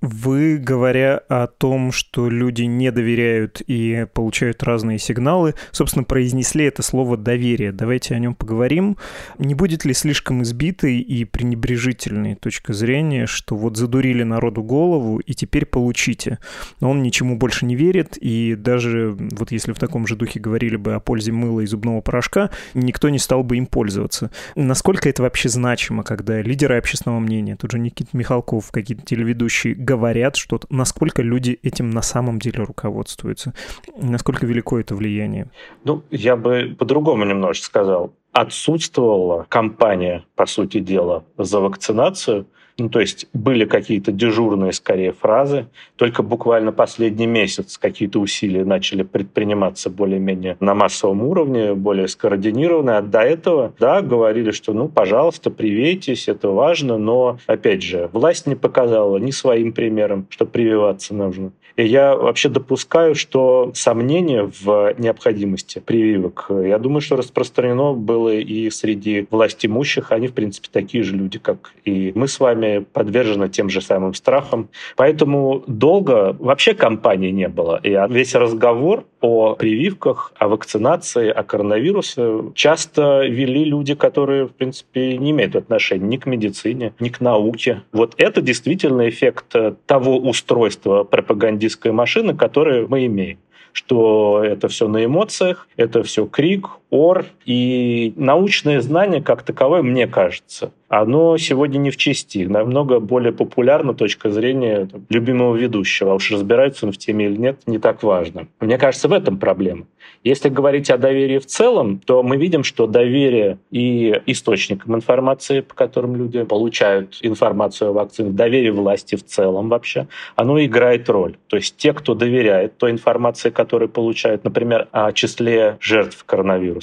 Вы, 0.00 0.56
говоря 0.56 1.18
о 1.28 1.46
том, 1.46 1.92
что 1.92 2.30
люди 2.30 2.62
не 2.62 2.90
доверяют 2.90 3.60
и 3.66 4.06
получают 4.14 4.62
разные 4.62 4.98
сигналы, 4.98 5.54
собственно, 5.72 6.04
произнесли 6.04 6.64
это 6.64 6.82
слово 6.82 7.18
«доверие». 7.18 7.70
Давайте 7.70 8.14
о 8.14 8.18
нем 8.18 8.34
поговорим. 8.34 8.96
Не 9.36 9.54
будет 9.54 9.84
ли 9.84 9.92
слишком 9.92 10.42
избитой 10.42 11.00
и 11.00 11.26
пренебрежительной 11.26 12.34
точка 12.34 12.72
зрения, 12.72 13.26
что 13.26 13.56
вот 13.56 13.76
задурили 13.76 14.22
народу 14.22 14.62
голову 14.62 15.18
и 15.18 15.34
теперь 15.34 15.66
получите. 15.66 16.38
Но 16.80 16.90
он 16.90 17.02
ничему 17.02 17.36
больше 17.36 17.66
не 17.66 17.76
верит, 17.76 18.16
и 18.18 18.54
даже 18.54 19.14
вот 19.32 19.52
если 19.52 19.72
в 19.72 19.78
таком 19.78 20.06
же 20.06 20.16
духе 20.16 20.40
говорили 20.40 20.76
бы 20.76 20.94
о 20.94 21.00
пользе 21.00 21.32
мыла 21.32 21.60
и 21.60 21.66
зубного 21.66 22.00
порошка, 22.00 22.50
никто 22.72 23.10
не 23.10 23.18
стал 23.18 23.44
бы 23.44 23.58
им 23.58 23.66
пользоваться. 23.66 24.30
Насколько 24.54 25.10
это 25.10 25.22
вообще 25.22 25.50
значимо, 25.50 26.04
когда 26.04 26.40
лидеры 26.40 26.78
общественного 26.78 27.20
мнения, 27.20 27.56
тут 27.56 27.72
же 27.72 27.78
Никита 27.78 28.16
Михалков, 28.16 28.70
какие-то 28.70 29.04
телеведущие, 29.04 29.74
говорят 29.90 30.36
что-то, 30.36 30.66
насколько 30.70 31.22
люди 31.22 31.58
этим 31.62 31.90
на 31.90 32.02
самом 32.02 32.38
деле 32.38 32.64
руководствуются, 32.64 33.54
насколько 33.96 34.46
велико 34.46 34.78
это 34.78 34.94
влияние? 34.94 35.50
Ну, 35.84 36.02
я 36.10 36.36
бы 36.36 36.76
по-другому 36.78 37.24
немножко 37.24 37.64
сказал. 37.66 38.12
Отсутствовала 38.32 39.46
кампания, 39.48 40.24
по 40.36 40.46
сути 40.46 40.78
дела, 40.78 41.24
за 41.38 41.60
вакцинацию– 41.60 42.46
ну, 42.80 42.88
то 42.88 43.00
есть 43.00 43.26
были 43.32 43.64
какие-то 43.64 44.12
дежурные, 44.12 44.72
скорее, 44.72 45.12
фразы. 45.12 45.66
Только 45.96 46.22
буквально 46.22 46.72
последний 46.72 47.26
месяц 47.26 47.78
какие-то 47.78 48.20
усилия 48.20 48.64
начали 48.64 49.02
предприниматься 49.02 49.90
более-менее 49.90 50.56
на 50.60 50.74
массовом 50.74 51.22
уровне, 51.22 51.74
более 51.74 52.08
скоординированно. 52.08 52.98
А 52.98 53.02
до 53.02 53.20
этого, 53.20 53.74
да, 53.78 54.00
говорили, 54.00 54.50
что, 54.50 54.72
ну, 54.72 54.88
пожалуйста, 54.88 55.50
привейтесь, 55.50 56.28
это 56.28 56.48
важно. 56.48 56.98
Но, 56.98 57.38
опять 57.46 57.82
же, 57.82 58.08
власть 58.12 58.46
не 58.46 58.54
показала 58.54 59.18
ни 59.18 59.30
своим 59.30 59.72
примером, 59.72 60.26
что 60.30 60.46
прививаться 60.46 61.14
нужно. 61.14 61.52
И 61.76 61.84
я 61.84 62.14
вообще 62.14 62.48
допускаю, 62.48 63.14
что 63.14 63.72
сомнение 63.74 64.50
в 64.62 64.94
необходимости 64.98 65.78
прививок, 65.78 66.46
я 66.48 66.78
думаю, 66.78 67.00
что 67.00 67.16
распространено 67.16 67.92
было 67.92 68.34
и 68.34 68.70
среди 68.70 69.26
власть 69.30 69.64
имущих. 69.64 70.12
Они, 70.12 70.28
в 70.28 70.32
принципе, 70.32 70.68
такие 70.70 71.04
же 71.04 71.16
люди, 71.16 71.38
как 71.38 71.72
и 71.84 72.12
мы 72.14 72.28
с 72.28 72.40
вами 72.40 72.84
подвержены 72.92 73.48
тем 73.48 73.68
же 73.70 73.80
самым 73.80 74.14
страхам. 74.14 74.68
Поэтому 74.96 75.62
долго 75.66 76.36
вообще 76.38 76.74
кампании 76.74 77.30
не 77.30 77.48
было. 77.48 77.80
И 77.82 77.96
весь 78.08 78.34
разговор 78.34 79.04
о 79.20 79.54
прививках, 79.54 80.32
о 80.36 80.48
вакцинации, 80.48 81.28
о 81.28 81.42
коронавирусе 81.42 82.52
часто 82.54 83.24
вели 83.26 83.64
люди, 83.64 83.94
которые, 83.94 84.46
в 84.46 84.52
принципе, 84.52 85.16
не 85.18 85.30
имеют 85.30 85.56
отношения 85.56 86.06
ни 86.06 86.16
к 86.16 86.26
медицине, 86.26 86.94
ни 87.00 87.08
к 87.08 87.20
науке. 87.20 87.82
Вот 87.92 88.14
это 88.16 88.40
действительно 88.40 89.08
эффект 89.08 89.54
того 89.86 90.18
устройства 90.18 91.04
пропагандистской 91.04 91.92
машины, 91.92 92.34
которое 92.34 92.86
мы 92.86 93.06
имеем 93.06 93.38
что 93.72 94.42
это 94.44 94.68
все 94.68 94.88
на 94.88 95.04
эмоциях, 95.04 95.68
это 95.76 96.02
все 96.02 96.26
крик, 96.26 96.68
ор, 96.90 97.24
и 97.46 98.12
научное 98.16 98.80
знание 98.80 99.22
как 99.22 99.42
таковое, 99.42 99.82
мне 99.82 100.06
кажется, 100.06 100.72
оно 100.90 101.38
сегодня 101.38 101.78
не 101.78 101.90
в 101.90 101.96
чести. 101.96 102.44
Намного 102.46 102.98
более 102.98 103.32
популярна 103.32 103.94
точка 103.94 104.28
зрения 104.30 104.88
любимого 105.08 105.54
ведущего. 105.54 106.12
А 106.12 106.14
уж 106.16 106.32
разбирается 106.32 106.84
он 106.84 106.92
в 106.92 106.98
теме 106.98 107.26
или 107.26 107.36
нет, 107.36 107.60
не 107.66 107.78
так 107.78 108.02
важно. 108.02 108.48
Мне 108.58 108.76
кажется, 108.76 109.06
в 109.06 109.12
этом 109.12 109.38
проблема. 109.38 109.86
Если 110.24 110.48
говорить 110.48 110.90
о 110.90 110.98
доверии 110.98 111.38
в 111.38 111.46
целом, 111.46 112.00
то 112.04 112.24
мы 112.24 112.36
видим, 112.36 112.64
что 112.64 112.88
доверие 112.88 113.58
и 113.70 114.20
источникам 114.26 114.96
информации, 114.96 115.60
по 115.60 115.74
которым 115.74 116.16
люди 116.16 116.42
получают 116.42 117.18
информацию 117.22 117.90
о 117.90 117.92
вакцинах, 117.92 118.34
доверие 118.34 118.72
власти 118.72 119.14
в 119.14 119.24
целом 119.24 119.68
вообще, 119.68 120.08
оно 120.34 120.62
играет 120.62 121.08
роль. 121.08 121.36
То 121.46 121.56
есть 121.56 121.76
те, 121.76 121.92
кто 121.92 122.14
доверяет 122.14 122.78
той 122.78 122.90
информации, 122.90 123.50
которую 123.50 123.88
получают, 123.88 124.42
например, 124.42 124.88
о 124.90 125.12
числе 125.12 125.76
жертв 125.80 126.24
коронавируса, 126.24 126.79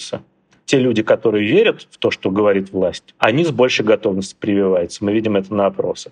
те 0.68 0.80
люди, 0.80 1.02
которые 1.02 1.48
верят 1.48 1.88
в 1.90 1.98
то, 1.98 2.12
что 2.12 2.30
говорит 2.30 2.72
власть, 2.72 3.16
они 3.18 3.46
с 3.46 3.52
большей 3.52 3.86
готовностью 3.86 4.38
прививаются. 4.38 5.04
Мы 5.04 5.14
видим 5.14 5.38
это 5.38 5.54
на 5.54 5.68
опросах. 5.68 6.12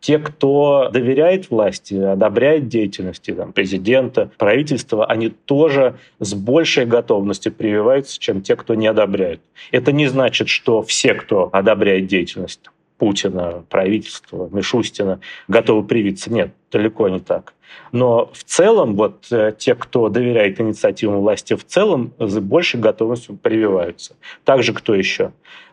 Те, 0.00 0.20
кто 0.20 0.88
доверяет 0.92 1.50
власти, 1.50 1.94
одобряет 1.94 2.68
деятельности 2.68 3.32
там, 3.32 3.52
президента, 3.52 4.30
правительства, 4.38 5.06
они 5.06 5.30
тоже 5.30 5.96
с 6.20 6.34
большей 6.34 6.86
готовностью 6.86 7.52
прививаются, 7.52 8.18
чем 8.20 8.42
те, 8.42 8.54
кто 8.54 8.76
не 8.76 8.86
одобряет. 8.86 9.40
Это 9.72 9.90
не 9.90 10.06
значит, 10.06 10.48
что 10.48 10.82
все, 10.82 11.14
кто 11.14 11.50
одобряет 11.52 12.06
деятельность 12.06 12.60
Путина, 12.98 13.64
правительства, 13.68 14.48
Мишустина 14.52 15.20
готовы 15.48 15.86
привиться. 15.86 16.32
Нет, 16.32 16.52
далеко 16.70 17.08
не 17.08 17.20
так. 17.20 17.54
Но 17.92 18.30
в 18.32 18.44
целом 18.44 18.94
вот 18.94 19.26
э, 19.30 19.52
те, 19.56 19.74
кто 19.74 20.08
доверяет 20.08 20.60
инициативам 20.60 21.20
власти 21.20 21.54
в 21.54 21.64
целом, 21.64 22.12
с 22.18 22.38
большей 22.38 22.80
готовностью 22.80 23.36
прививаются. 23.36 24.16
Также 24.44 24.72
кто 24.72 24.94
еще? 24.94 25.32